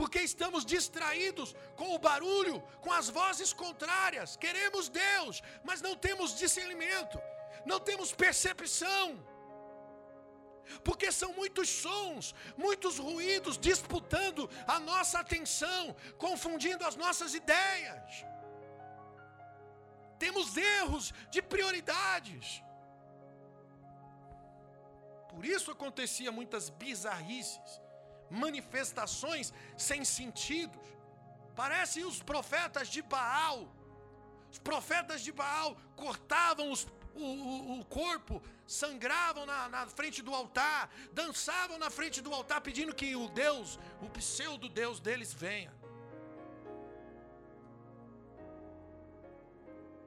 [0.00, 4.34] porque estamos distraídos com o barulho, com as vozes contrárias.
[4.44, 7.18] Queremos Deus, mas não temos discernimento,
[7.66, 9.04] não temos percepção
[10.86, 15.82] porque são muitos sons, muitos ruídos disputando a nossa atenção,
[16.16, 18.24] confundindo as nossas ideias.
[20.18, 22.62] Temos erros de prioridades.
[25.32, 27.80] Por isso acontecia muitas bizarrices,
[28.30, 30.80] manifestações sem sentidos.
[31.54, 33.68] Parecem os profetas de Baal.
[34.50, 40.34] Os profetas de Baal cortavam os o, o, o corpo, sangravam na, na frente do
[40.34, 45.72] altar, dançavam na frente do altar, pedindo que o Deus, o pseudo Deus deles venha.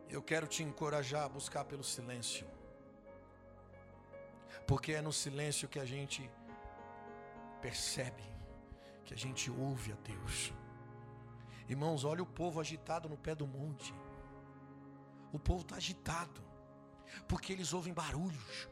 [0.09, 2.47] Eu quero te encorajar a buscar pelo silêncio,
[4.67, 6.29] porque é no silêncio que a gente
[7.63, 8.23] percebe,
[9.05, 10.53] que a gente ouve a Deus.
[11.69, 13.95] Irmãos, olha o povo agitado no pé do monte.
[15.31, 16.43] O povo está agitado
[17.25, 18.67] porque eles ouvem barulhos.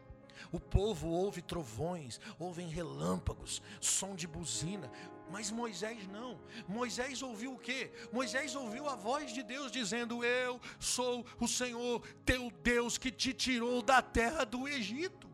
[0.52, 4.92] O povo ouve trovões, ouvem relâmpagos, som de buzina,
[5.30, 6.38] mas Moisés não.
[6.68, 7.94] Moisés ouviu o quê?
[8.12, 13.34] Moisés ouviu a voz de Deus dizendo: Eu sou o Senhor, teu Deus que te
[13.34, 15.31] tirou da terra do Egito.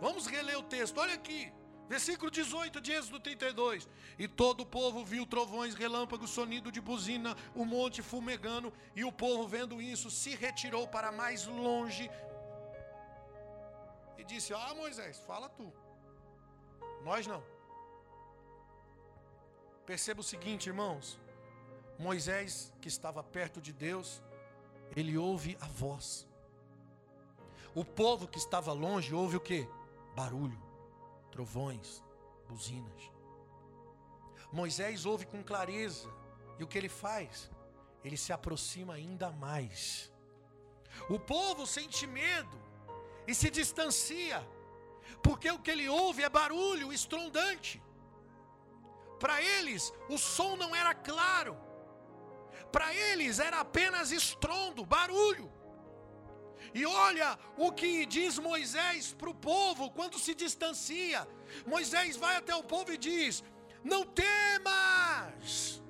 [0.00, 1.52] Vamos reler o texto, olha aqui.
[1.88, 3.88] Versículo 18 de Êxodo 32.
[4.16, 9.10] E todo o povo viu trovões, relâmpagos, sonido de buzina, o monte fumegando, e o
[9.10, 12.08] povo, vendo isso, se retirou para mais longe.
[14.16, 15.72] E disse: Ah, Moisés, fala tu.
[17.02, 17.42] Nós não.
[19.84, 21.18] Perceba o seguinte, irmãos.
[21.98, 24.22] Moisés, que estava perto de Deus,
[24.94, 26.26] ele ouve a voz.
[27.74, 29.68] O povo que estava longe ouve o que?
[30.20, 30.62] Barulho,
[31.32, 32.04] trovões,
[32.46, 33.02] buzinas.
[34.52, 36.12] Moisés ouve com clareza.
[36.58, 37.50] E o que ele faz?
[38.04, 40.12] Ele se aproxima ainda mais.
[41.08, 42.58] O povo sente medo
[43.26, 44.46] e se distancia,
[45.22, 47.82] porque o que ele ouve é barulho estrondante.
[49.18, 51.56] Para eles, o som não era claro,
[52.70, 55.50] para eles era apenas estrondo, barulho.
[56.74, 61.26] E olha o que diz Moisés para o povo quando se distancia.
[61.66, 63.42] Moisés vai até o povo e diz:
[63.82, 65.82] Não temas,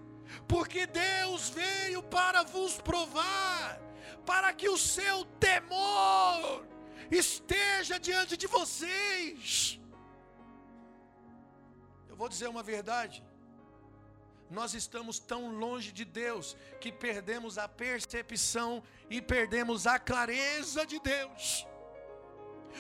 [0.49, 3.81] porque Deus veio para vos provar,
[4.25, 6.67] para que o seu temor
[7.11, 9.79] esteja diante de vocês.
[12.09, 13.23] Eu vou dizer uma verdade.
[14.51, 20.99] Nós estamos tão longe de Deus que perdemos a percepção e perdemos a clareza de
[20.99, 21.67] Deus.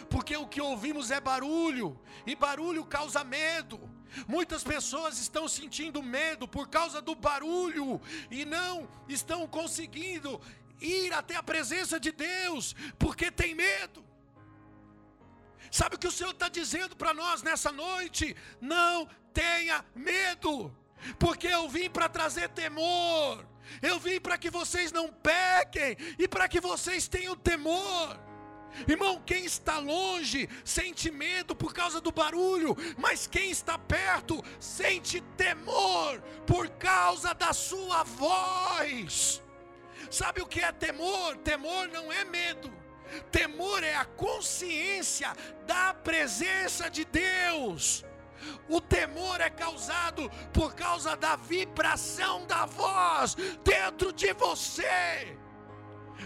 [0.08, 3.78] Porque o que ouvimos é barulho, e barulho causa medo.
[4.26, 8.00] Muitas pessoas estão sentindo medo por causa do barulho
[8.30, 10.40] e não estão conseguindo
[10.80, 14.04] ir até a presença de Deus, porque tem medo.
[15.70, 18.36] Sabe o que o Senhor está dizendo para nós nessa noite?
[18.60, 20.74] Não tenha medo,
[21.18, 23.44] porque eu vim para trazer temor,
[23.80, 28.18] eu vim para que vocês não pequem e para que vocês tenham temor.
[28.86, 35.20] Irmão, quem está longe sente medo por causa do barulho, mas quem está perto sente
[35.36, 39.42] temor por causa da sua voz.
[40.10, 41.36] Sabe o que é temor?
[41.38, 42.72] Temor não é medo.
[43.30, 45.32] Temor é a consciência
[45.66, 48.04] da presença de Deus.
[48.68, 55.36] O temor é causado por causa da vibração da voz dentro de você.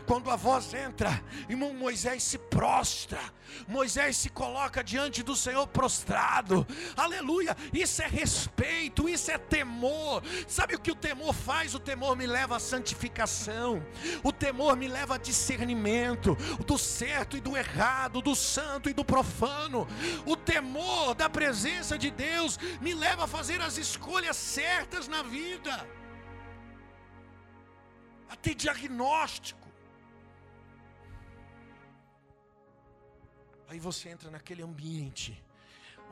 [0.07, 3.21] Quando a voz entra, irmão Moisés se prostra,
[3.67, 6.67] Moisés se coloca diante do Senhor prostrado,
[6.97, 7.57] aleluia.
[7.73, 10.23] Isso é respeito, isso é temor.
[10.47, 11.75] Sabe o que o temor faz?
[11.75, 13.85] O temor me leva à santificação,
[14.23, 16.37] o temor me leva a discernimento
[16.67, 19.87] do certo e do errado, do santo e do profano.
[20.27, 25.89] O temor da presença de Deus me leva a fazer as escolhas certas na vida,
[28.29, 29.64] a ter diagnóstico
[33.69, 35.43] Aí você entra naquele ambiente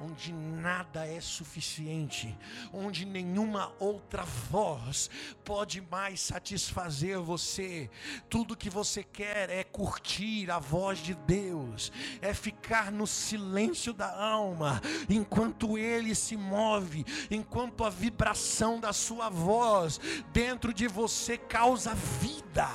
[0.01, 2.37] onde nada é suficiente,
[2.73, 5.09] onde nenhuma outra voz
[5.45, 7.91] pode mais satisfazer você.
[8.29, 14.21] Tudo que você quer é curtir a voz de Deus, é ficar no silêncio da
[14.21, 20.01] alma, enquanto ele se move, enquanto a vibração da sua voz
[20.33, 22.69] dentro de você causa vida.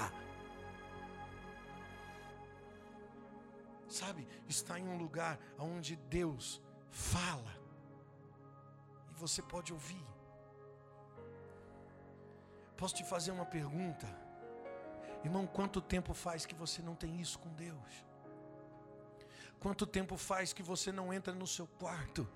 [3.90, 4.27] Sabe?
[4.48, 7.56] Está em um lugar onde Deus fala
[9.12, 10.06] e você pode ouvir.
[12.76, 14.08] Posso te fazer uma pergunta?
[15.24, 18.06] Irmão, quanto tempo faz que você não tem isso com Deus?
[19.60, 22.30] Quanto tempo faz que você não entra no seu quarto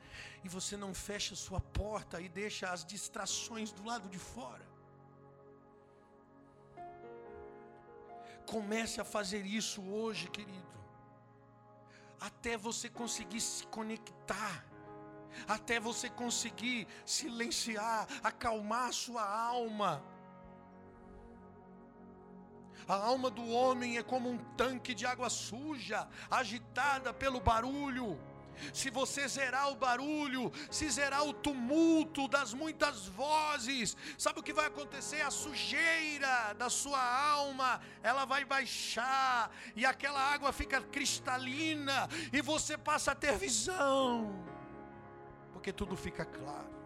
[0.43, 4.65] e você não fecha sua porta e deixa as distrações do lado de fora?
[8.47, 10.80] Comece a fazer isso hoje, querido
[12.21, 14.63] até você conseguir se conectar,
[15.47, 20.03] até você conseguir silenciar, acalmar a sua alma.
[22.87, 28.19] A alma do homem é como um tanque de água suja, agitada pelo barulho
[28.73, 34.53] se você zerar o barulho, se zerar o tumulto das muitas vozes, sabe o que
[34.53, 35.21] vai acontecer?
[35.21, 42.77] A sujeira da sua alma, ela vai baixar, e aquela água fica cristalina, e você
[42.77, 44.45] passa a ter visão,
[45.53, 46.81] porque tudo fica claro.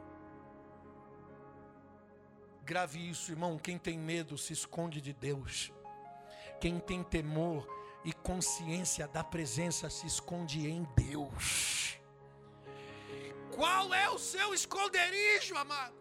[2.65, 3.59] Grave isso, irmão.
[3.59, 5.71] Quem tem medo se esconde de Deus.
[6.59, 7.67] Quem tem temor
[8.05, 11.97] e consciência da presença se esconde em Deus.
[13.51, 15.95] Qual é o seu esconderijo, amado?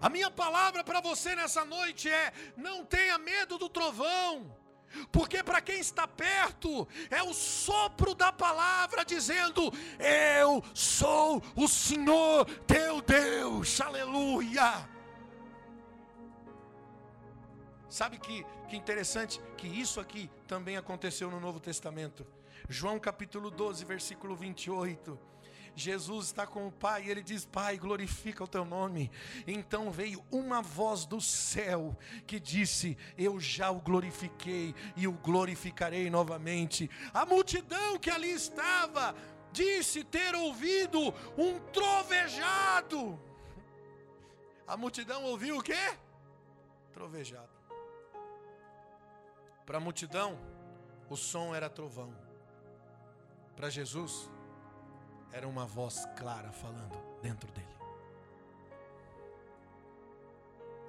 [0.00, 4.56] A minha palavra para você nessa noite é: não tenha medo do trovão,
[5.12, 12.46] porque para quem está perto é o sopro da palavra dizendo: Eu sou o Senhor
[12.66, 14.88] teu Deus, aleluia.
[17.90, 22.24] Sabe que, que interessante que isso aqui também aconteceu no Novo Testamento.
[22.68, 25.18] João capítulo 12, versículo 28.
[25.74, 29.10] Jesus está com o Pai e ele diz: Pai, glorifica o teu nome.
[29.44, 31.96] Então veio uma voz do céu
[32.28, 36.88] que disse: Eu já o glorifiquei e o glorificarei novamente.
[37.12, 39.16] A multidão que ali estava
[39.52, 43.20] disse ter ouvido um trovejado.
[44.64, 45.98] A multidão ouviu o quê?
[46.92, 47.59] Trovejado.
[49.70, 50.36] Para a multidão,
[51.08, 52.12] o som era trovão.
[53.54, 54.28] Para Jesus,
[55.30, 57.76] era uma voz clara falando dentro dele.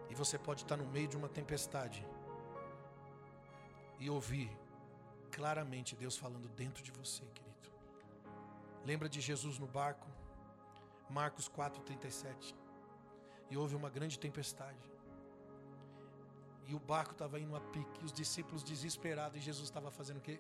[0.10, 2.04] E você pode estar no meio de uma tempestade
[4.00, 4.50] e ouvir
[5.30, 7.70] claramente Deus falando dentro de você, querido.
[8.84, 10.08] Lembra de Jesus no barco?
[11.08, 12.56] Marcos 4:37.
[13.48, 14.91] E houve uma grande tempestade.
[16.72, 20.20] E o barco estava indo a pique, e os discípulos desesperados, e Jesus estava fazendo
[20.20, 20.40] o quê?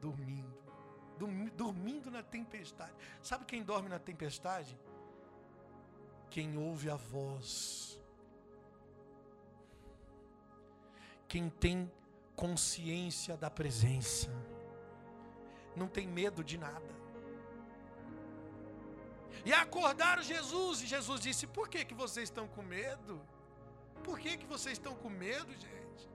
[0.00, 0.56] Dormindo.
[1.54, 2.94] Dormindo na tempestade.
[3.22, 4.78] Sabe quem dorme na tempestade?
[6.30, 8.00] Quem ouve a voz.
[11.28, 11.92] Quem tem
[12.34, 14.30] consciência da presença.
[15.76, 16.94] Não tem medo de nada.
[19.44, 23.20] E acordaram Jesus, e Jesus disse: Por que, que vocês estão com medo?
[24.06, 26.08] Por que, que vocês estão com medo, gente?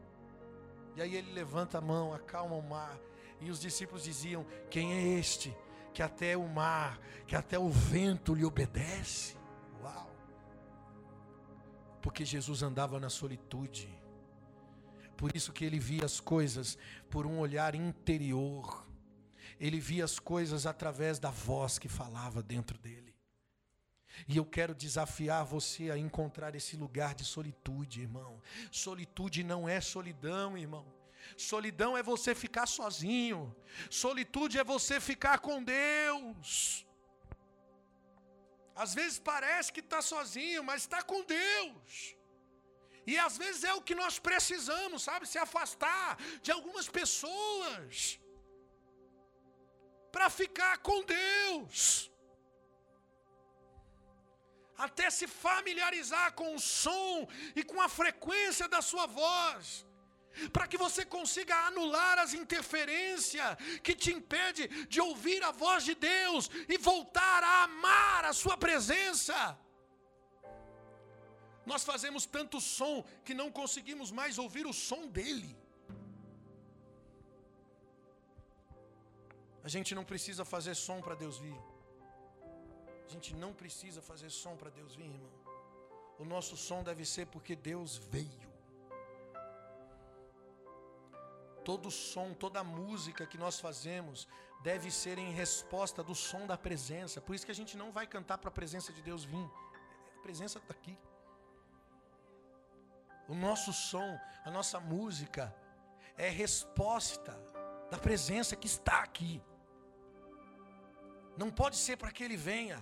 [0.96, 2.98] E aí ele levanta a mão, acalma o mar.
[3.42, 5.56] E os discípulos diziam: Quem é este
[5.94, 9.36] que até o mar, que até o vento lhe obedece?
[9.84, 10.10] Uau!
[12.02, 13.90] Porque Jesus andava na solitude.
[15.18, 16.78] Por isso que ele via as coisas
[17.10, 18.88] por um olhar interior.
[19.60, 23.11] Ele via as coisas através da voz que falava dentro dele.
[24.28, 28.42] E eu quero desafiar você a encontrar esse lugar de solitude, irmão.
[28.72, 30.86] Solitude não é solidão, irmão.
[31.38, 33.56] Solidão é você ficar sozinho.
[33.90, 36.86] Solitude é você ficar com Deus.
[38.76, 42.16] Às vezes parece que está sozinho, mas está com Deus.
[43.06, 45.28] E às vezes é o que nós precisamos, sabe?
[45.28, 48.20] Se afastar de algumas pessoas
[50.12, 52.11] para ficar com Deus
[54.88, 59.86] até se familiarizar com o som e com a frequência da sua voz,
[60.54, 65.96] para que você consiga anular as interferências que te impede de ouvir a voz de
[65.96, 69.36] Deus e voltar a amar a sua presença.
[71.72, 75.52] Nós fazemos tanto som que não conseguimos mais ouvir o som dele.
[79.64, 81.71] A gente não precisa fazer som para Deus vir.
[83.12, 85.32] A gente não precisa fazer som para Deus vir, irmão.
[86.18, 88.50] O nosso som deve ser porque Deus veio.
[91.66, 94.30] Todo som, toda música que nós fazemos
[94.64, 97.20] deve ser em resposta do som da presença.
[97.20, 99.50] Por isso que a gente não vai cantar para a presença de Deus vir.
[100.18, 100.98] A presença está aqui.
[103.28, 105.54] O nosso som, a nossa música
[106.16, 107.34] é resposta
[107.92, 109.44] da presença que está aqui.
[111.36, 112.80] Não pode ser para que ele venha,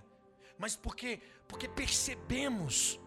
[0.59, 2.99] mas porque porque percebemos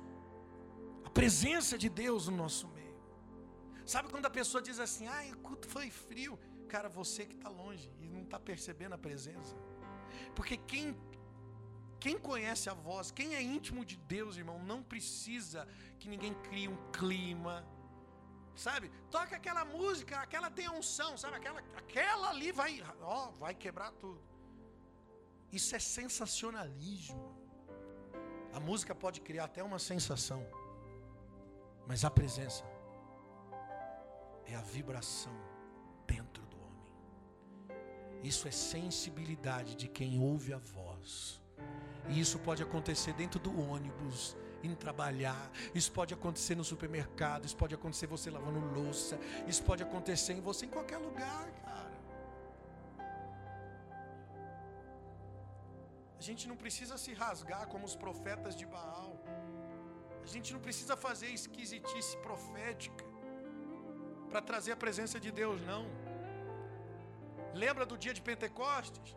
[1.04, 2.96] a presença de Deus no nosso meio.
[3.84, 6.38] Sabe quando a pessoa diz assim: "Ai, o culto foi frio"?
[6.68, 9.54] Cara, você que está longe e não está percebendo a presença.
[10.34, 10.96] Porque quem
[12.00, 15.68] quem conhece a voz, quem é íntimo de Deus, irmão, não precisa
[16.00, 17.64] que ninguém crie um clima.
[18.56, 18.90] Sabe?
[19.10, 21.36] Toca aquela música, aquela tem unção, sabe?
[21.36, 24.20] Aquela, aquela ali vai, ó, vai quebrar tudo.
[25.52, 27.41] Isso é sensacionalismo.
[28.52, 30.46] A música pode criar até uma sensação,
[31.86, 32.64] mas a presença
[34.46, 35.32] é a vibração
[36.06, 38.20] dentro do homem.
[38.22, 41.42] Isso é sensibilidade de quem ouve a voz.
[42.08, 47.56] E isso pode acontecer dentro do ônibus, em trabalhar, isso pode acontecer no supermercado, isso
[47.56, 51.71] pode acontecer você lavando louça, isso pode acontecer em você em qualquer lugar, cara.
[56.22, 59.12] A gente não precisa se rasgar como os profetas de Baal.
[60.24, 63.04] A gente não precisa fazer esquisitice profética
[64.30, 65.82] para trazer a presença de Deus, não.
[67.64, 69.16] Lembra do dia de Pentecostes?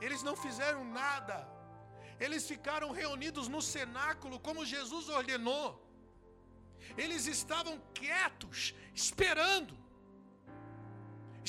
[0.00, 1.36] Eles não fizeram nada.
[2.24, 5.66] Eles ficaram reunidos no cenáculo como Jesus ordenou.
[7.04, 8.60] Eles estavam quietos,
[9.04, 9.76] esperando.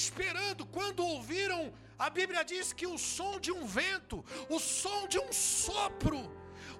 [0.03, 1.61] Esperando quando ouviram
[1.99, 6.19] a Bíblia diz que o som de um vento, o som de um sopro,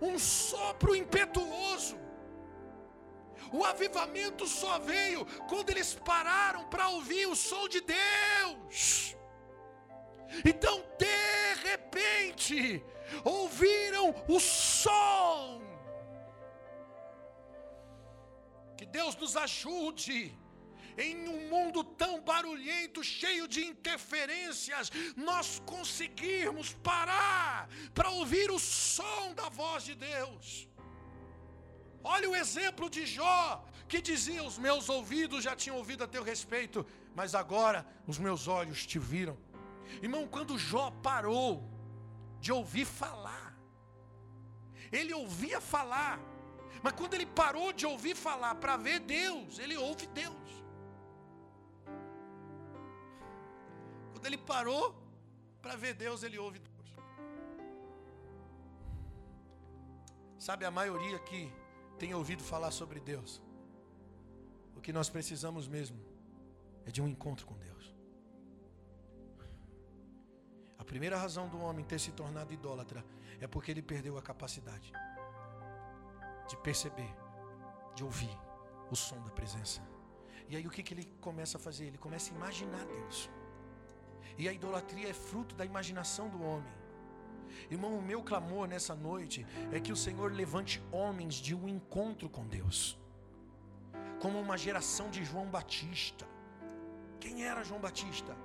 [0.02, 2.00] um sopro impetuoso.
[3.52, 9.16] O avivamento só veio quando eles pararam para ouvir o som de Deus.
[10.46, 12.84] Então, de repente,
[13.26, 15.62] ouviram o som.
[18.78, 20.39] Que Deus nos ajude
[21.00, 29.34] em um mundo tão barulhento, cheio de interferências, nós conseguirmos parar para ouvir o som
[29.34, 30.68] da voz de Deus.
[32.04, 36.24] Olha o exemplo de Jó, que dizia: Os meus ouvidos já tinham ouvido a teu
[36.24, 36.86] respeito,
[37.16, 39.38] mas agora os meus olhos te viram.
[40.02, 41.64] Irmão, quando Jó parou
[42.39, 43.58] de ouvir falar,
[44.91, 46.20] ele ouvia falar,
[46.84, 50.39] mas quando ele parou de ouvir falar para ver Deus, ele ouve Deus.
[54.20, 54.94] Quando ele parou
[55.62, 56.94] para ver Deus, ele ouve Deus.
[60.38, 61.50] Sabe, a maioria que
[61.98, 63.42] tem ouvido falar sobre Deus,
[64.76, 65.98] o que nós precisamos mesmo
[66.86, 67.96] é de um encontro com Deus.
[70.78, 73.06] A primeira razão do homem ter se tornado idólatra
[73.40, 74.92] é porque ele perdeu a capacidade
[76.46, 77.16] de perceber,
[77.96, 78.38] de ouvir
[78.92, 79.82] o som da presença.
[80.50, 81.86] E aí o que, que ele começa a fazer?
[81.86, 83.30] Ele começa a imaginar Deus.
[84.38, 86.80] E a idolatria é fruto da imaginação do homem.
[87.70, 92.30] Irmão, o meu clamor nessa noite é que o Senhor levante homens de um encontro
[92.30, 92.98] com Deus,
[94.20, 96.28] como uma geração de João Batista.
[97.20, 98.36] Quem era João Batista?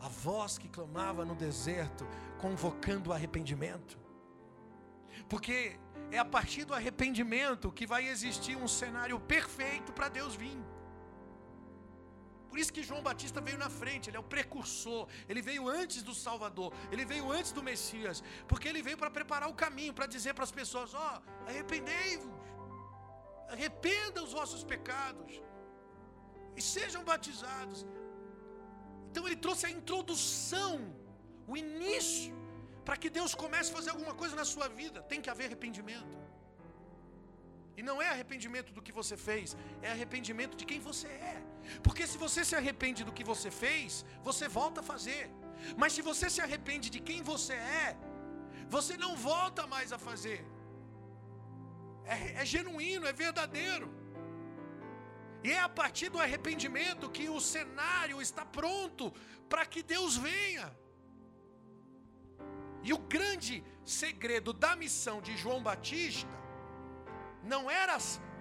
[0.00, 2.06] A voz que clamava no deserto,
[2.38, 3.98] convocando o arrependimento.
[5.28, 5.78] Porque
[6.10, 10.58] é a partir do arrependimento que vai existir um cenário perfeito para Deus vir.
[12.56, 16.02] Por isso que João Batista veio na frente, ele é o precursor, ele veio antes
[16.02, 20.06] do Salvador, ele veio antes do Messias, porque ele veio para preparar o caminho, para
[20.14, 22.32] dizer para as pessoas: ó, oh, arrependei-vos,
[23.50, 25.42] arrependa os vossos pecados
[26.56, 27.84] e sejam batizados.
[29.10, 30.74] Então ele trouxe a introdução,
[31.46, 32.34] o início,
[32.86, 36.16] para que Deus comece a fazer alguma coisa na sua vida, tem que haver arrependimento.
[37.76, 41.42] E não é arrependimento do que você fez, é arrependimento de quem você é.
[41.82, 45.24] Porque se você se arrepende do que você fez, você volta a fazer.
[45.76, 47.96] Mas se você se arrepende de quem você é,
[48.76, 50.40] você não volta mais a fazer.
[52.04, 53.88] É, é genuíno, é verdadeiro.
[55.44, 59.12] E é a partir do arrependimento que o cenário está pronto
[59.50, 60.68] para que Deus venha.
[62.82, 66.45] E o grande segredo da missão de João Batista
[67.46, 67.98] não era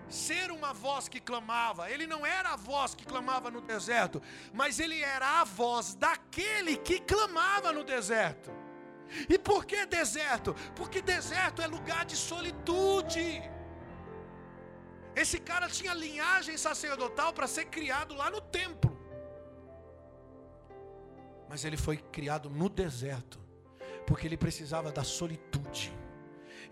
[0.10, 4.22] ser uma voz que clamava, ele não era a voz que clamava no deserto,
[4.54, 8.52] mas ele era a voz daquele que clamava no deserto.
[9.30, 10.56] E por que deserto?
[10.76, 13.42] Porque deserto é lugar de solitude.
[15.16, 18.94] Esse cara tinha linhagem sacerdotal para ser criado lá no templo.
[21.48, 23.40] Mas ele foi criado no deserto,
[24.06, 25.94] porque ele precisava da solitude.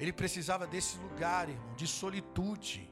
[0.03, 2.91] Ele precisava desse lugar, irmão, de solitude.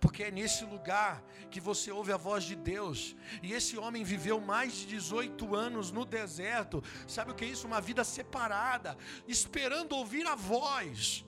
[0.00, 3.14] Porque é nesse lugar que você ouve a voz de Deus.
[3.40, 6.82] E esse homem viveu mais de 18 anos no deserto.
[7.06, 7.64] Sabe o que é isso?
[7.64, 8.98] Uma vida separada,
[9.28, 11.24] esperando ouvir a voz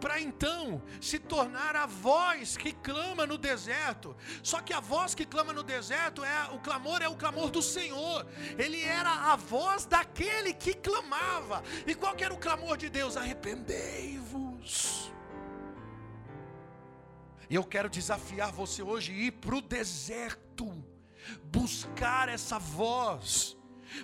[0.00, 4.16] para então se tornar a voz que clama no deserto.
[4.42, 7.62] Só que a voz que clama no deserto é o clamor é o clamor do
[7.62, 8.26] Senhor.
[8.58, 11.62] Ele era a voz daquele que clamava.
[11.86, 13.16] E qual era o clamor de Deus?
[13.16, 15.12] Arrependei-vos.
[17.48, 20.82] E eu quero desafiar você hoje a ir para o deserto,
[21.44, 23.56] buscar essa voz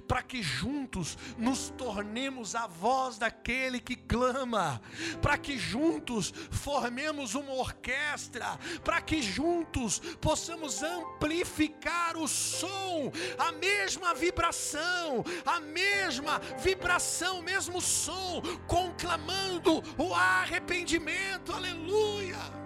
[0.06, 4.80] para que juntos nos tornemos a voz daquele que clama,
[5.20, 14.14] para que juntos formemos uma orquestra, para que juntos possamos amplificar o som, a mesma
[14.14, 22.58] vibração, a mesma vibração, o mesmo som, conclamando o arrependimento, aleluia.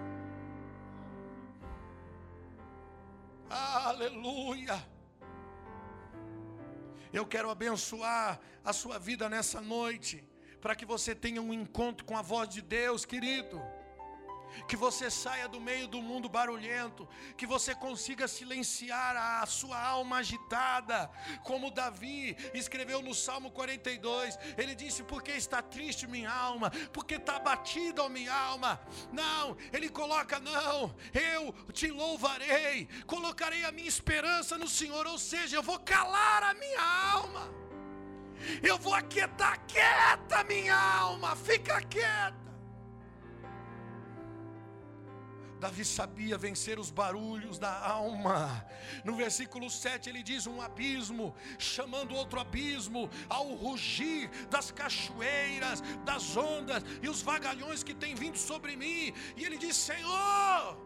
[3.49, 4.92] Aleluia.
[7.13, 10.23] Eu quero abençoar a sua vida nessa noite,
[10.59, 13.61] para que você tenha um encontro com a voz de Deus, querido
[14.67, 17.07] que você saia do meio do mundo barulhento,
[17.37, 21.09] que você consiga silenciar a sua alma agitada,
[21.43, 24.37] como Davi escreveu no Salmo 42.
[24.57, 28.79] Ele disse: Porque está triste minha alma, porque está batida a minha alma.
[29.11, 35.55] Não, ele coloca: Não, eu te louvarei, colocarei a minha esperança no Senhor, ou seja,
[35.55, 36.81] eu vou calar a minha
[37.13, 37.63] alma.
[38.61, 42.42] Eu vou aquietar, quieta minha alma, fica quieta.
[45.63, 48.65] Davi sabia vencer os barulhos da alma.
[49.05, 56.35] No versículo 7 ele diz: Um abismo, chamando outro abismo, ao rugir das cachoeiras, das
[56.35, 59.13] ondas e os vagalhões que têm vindo sobre mim.
[59.37, 60.77] E ele diz: Senhor,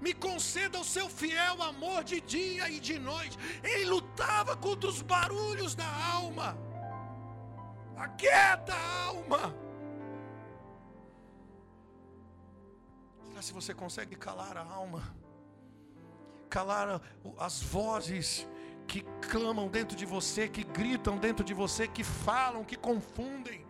[0.00, 3.36] me conceda o seu fiel amor de dia e de noite.
[3.64, 6.56] Ele lutava contra os barulhos da alma.
[7.96, 9.61] Aquieta a alma.
[13.42, 15.14] Se você consegue calar a alma,
[16.48, 17.00] calar
[17.38, 18.46] as vozes
[18.86, 23.66] que clamam dentro de você, que gritam dentro de você, que falam, que confundem,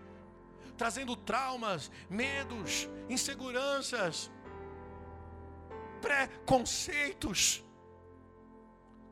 [0.76, 4.30] trazendo traumas, medos, inseguranças,
[6.00, 7.64] preconceitos,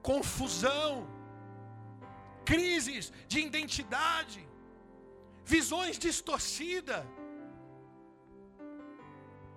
[0.03, 1.07] confusão,
[2.45, 4.47] crises de identidade,
[5.45, 7.05] visões distorcidas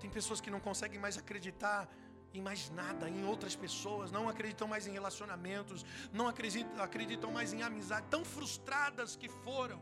[0.04, 1.88] tem pessoas que não conseguem mais acreditar
[2.34, 7.54] em mais nada, em outras pessoas, não acreditam mais em relacionamentos, não acreditam, acreditam mais
[7.54, 9.80] em amizade, tão frustradas que foram.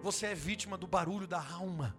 [0.00, 1.94] Você é vítima do barulho da alma.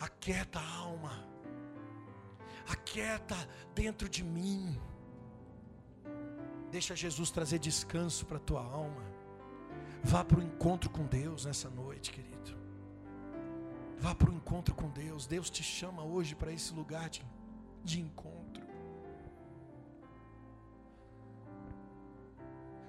[0.00, 1.28] Aquieta a alma,
[2.66, 3.36] aquieta
[3.74, 4.80] dentro de mim.
[6.70, 9.04] Deixa Jesus trazer descanso para a tua alma.
[10.02, 12.33] Vá para o encontro com Deus nessa noite, querido.
[13.98, 15.26] Vá para o encontro com Deus.
[15.26, 17.24] Deus te chama hoje para esse lugar de,
[17.82, 18.64] de encontro.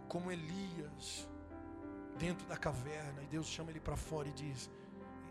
[0.07, 1.27] Como Elias,
[2.17, 4.69] dentro da caverna, e Deus chama ele para fora e diz: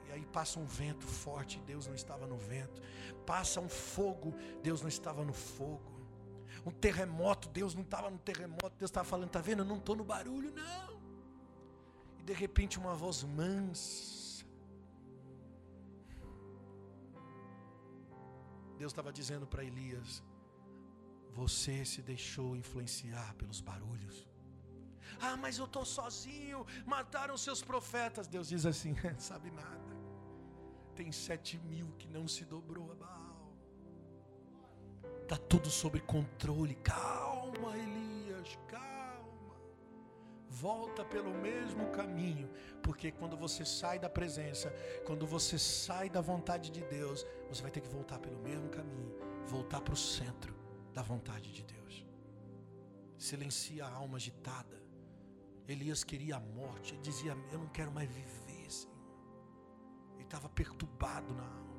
[0.09, 2.81] e aí passa um vento forte, Deus não estava no vento.
[3.27, 5.93] Passa um fogo, Deus não estava no fogo.
[6.65, 8.73] Um terremoto, Deus não estava no terremoto.
[8.79, 9.61] Deus estava falando, tá vendo?
[9.61, 11.01] Eu não estou no barulho, não.
[12.19, 14.24] E de repente uma voz mansa
[18.85, 20.23] Deus estava dizendo para Elias:
[21.33, 24.29] Você se deixou influenciar pelos barulhos.
[25.19, 28.27] Ah, mas eu estou sozinho, mataram seus profetas.
[28.27, 29.95] Deus diz assim: Sabe nada.
[30.95, 33.57] Tem sete mil que não se dobrou a Baal.
[35.23, 36.75] Está tudo sob controle.
[36.75, 38.94] Calma, Elias, calma
[40.55, 42.49] volta pelo mesmo caminho,
[42.83, 44.73] porque quando você sai da presença,
[45.05, 49.13] quando você sai da vontade de Deus, você vai ter que voltar pelo mesmo caminho,
[49.47, 50.55] voltar para o centro
[50.93, 52.07] da vontade de Deus.
[53.19, 54.81] Silencia a alma agitada.
[55.67, 58.95] Elias queria a morte, ele dizia: Eu não quero mais viver, Senhor.
[60.15, 61.75] Ele estava perturbado na alma.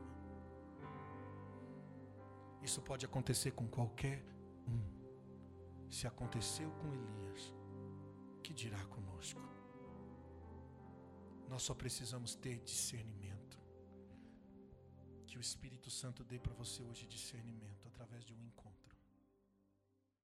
[2.61, 4.25] Isso pode acontecer com qualquer
[4.67, 4.81] um.
[5.89, 7.54] Se aconteceu com Elias,
[8.45, 9.41] que dirá conosco?
[11.49, 13.59] Nós só precisamos ter discernimento.
[15.25, 18.64] Que o Espírito Santo dê para você hoje discernimento através de um encontro.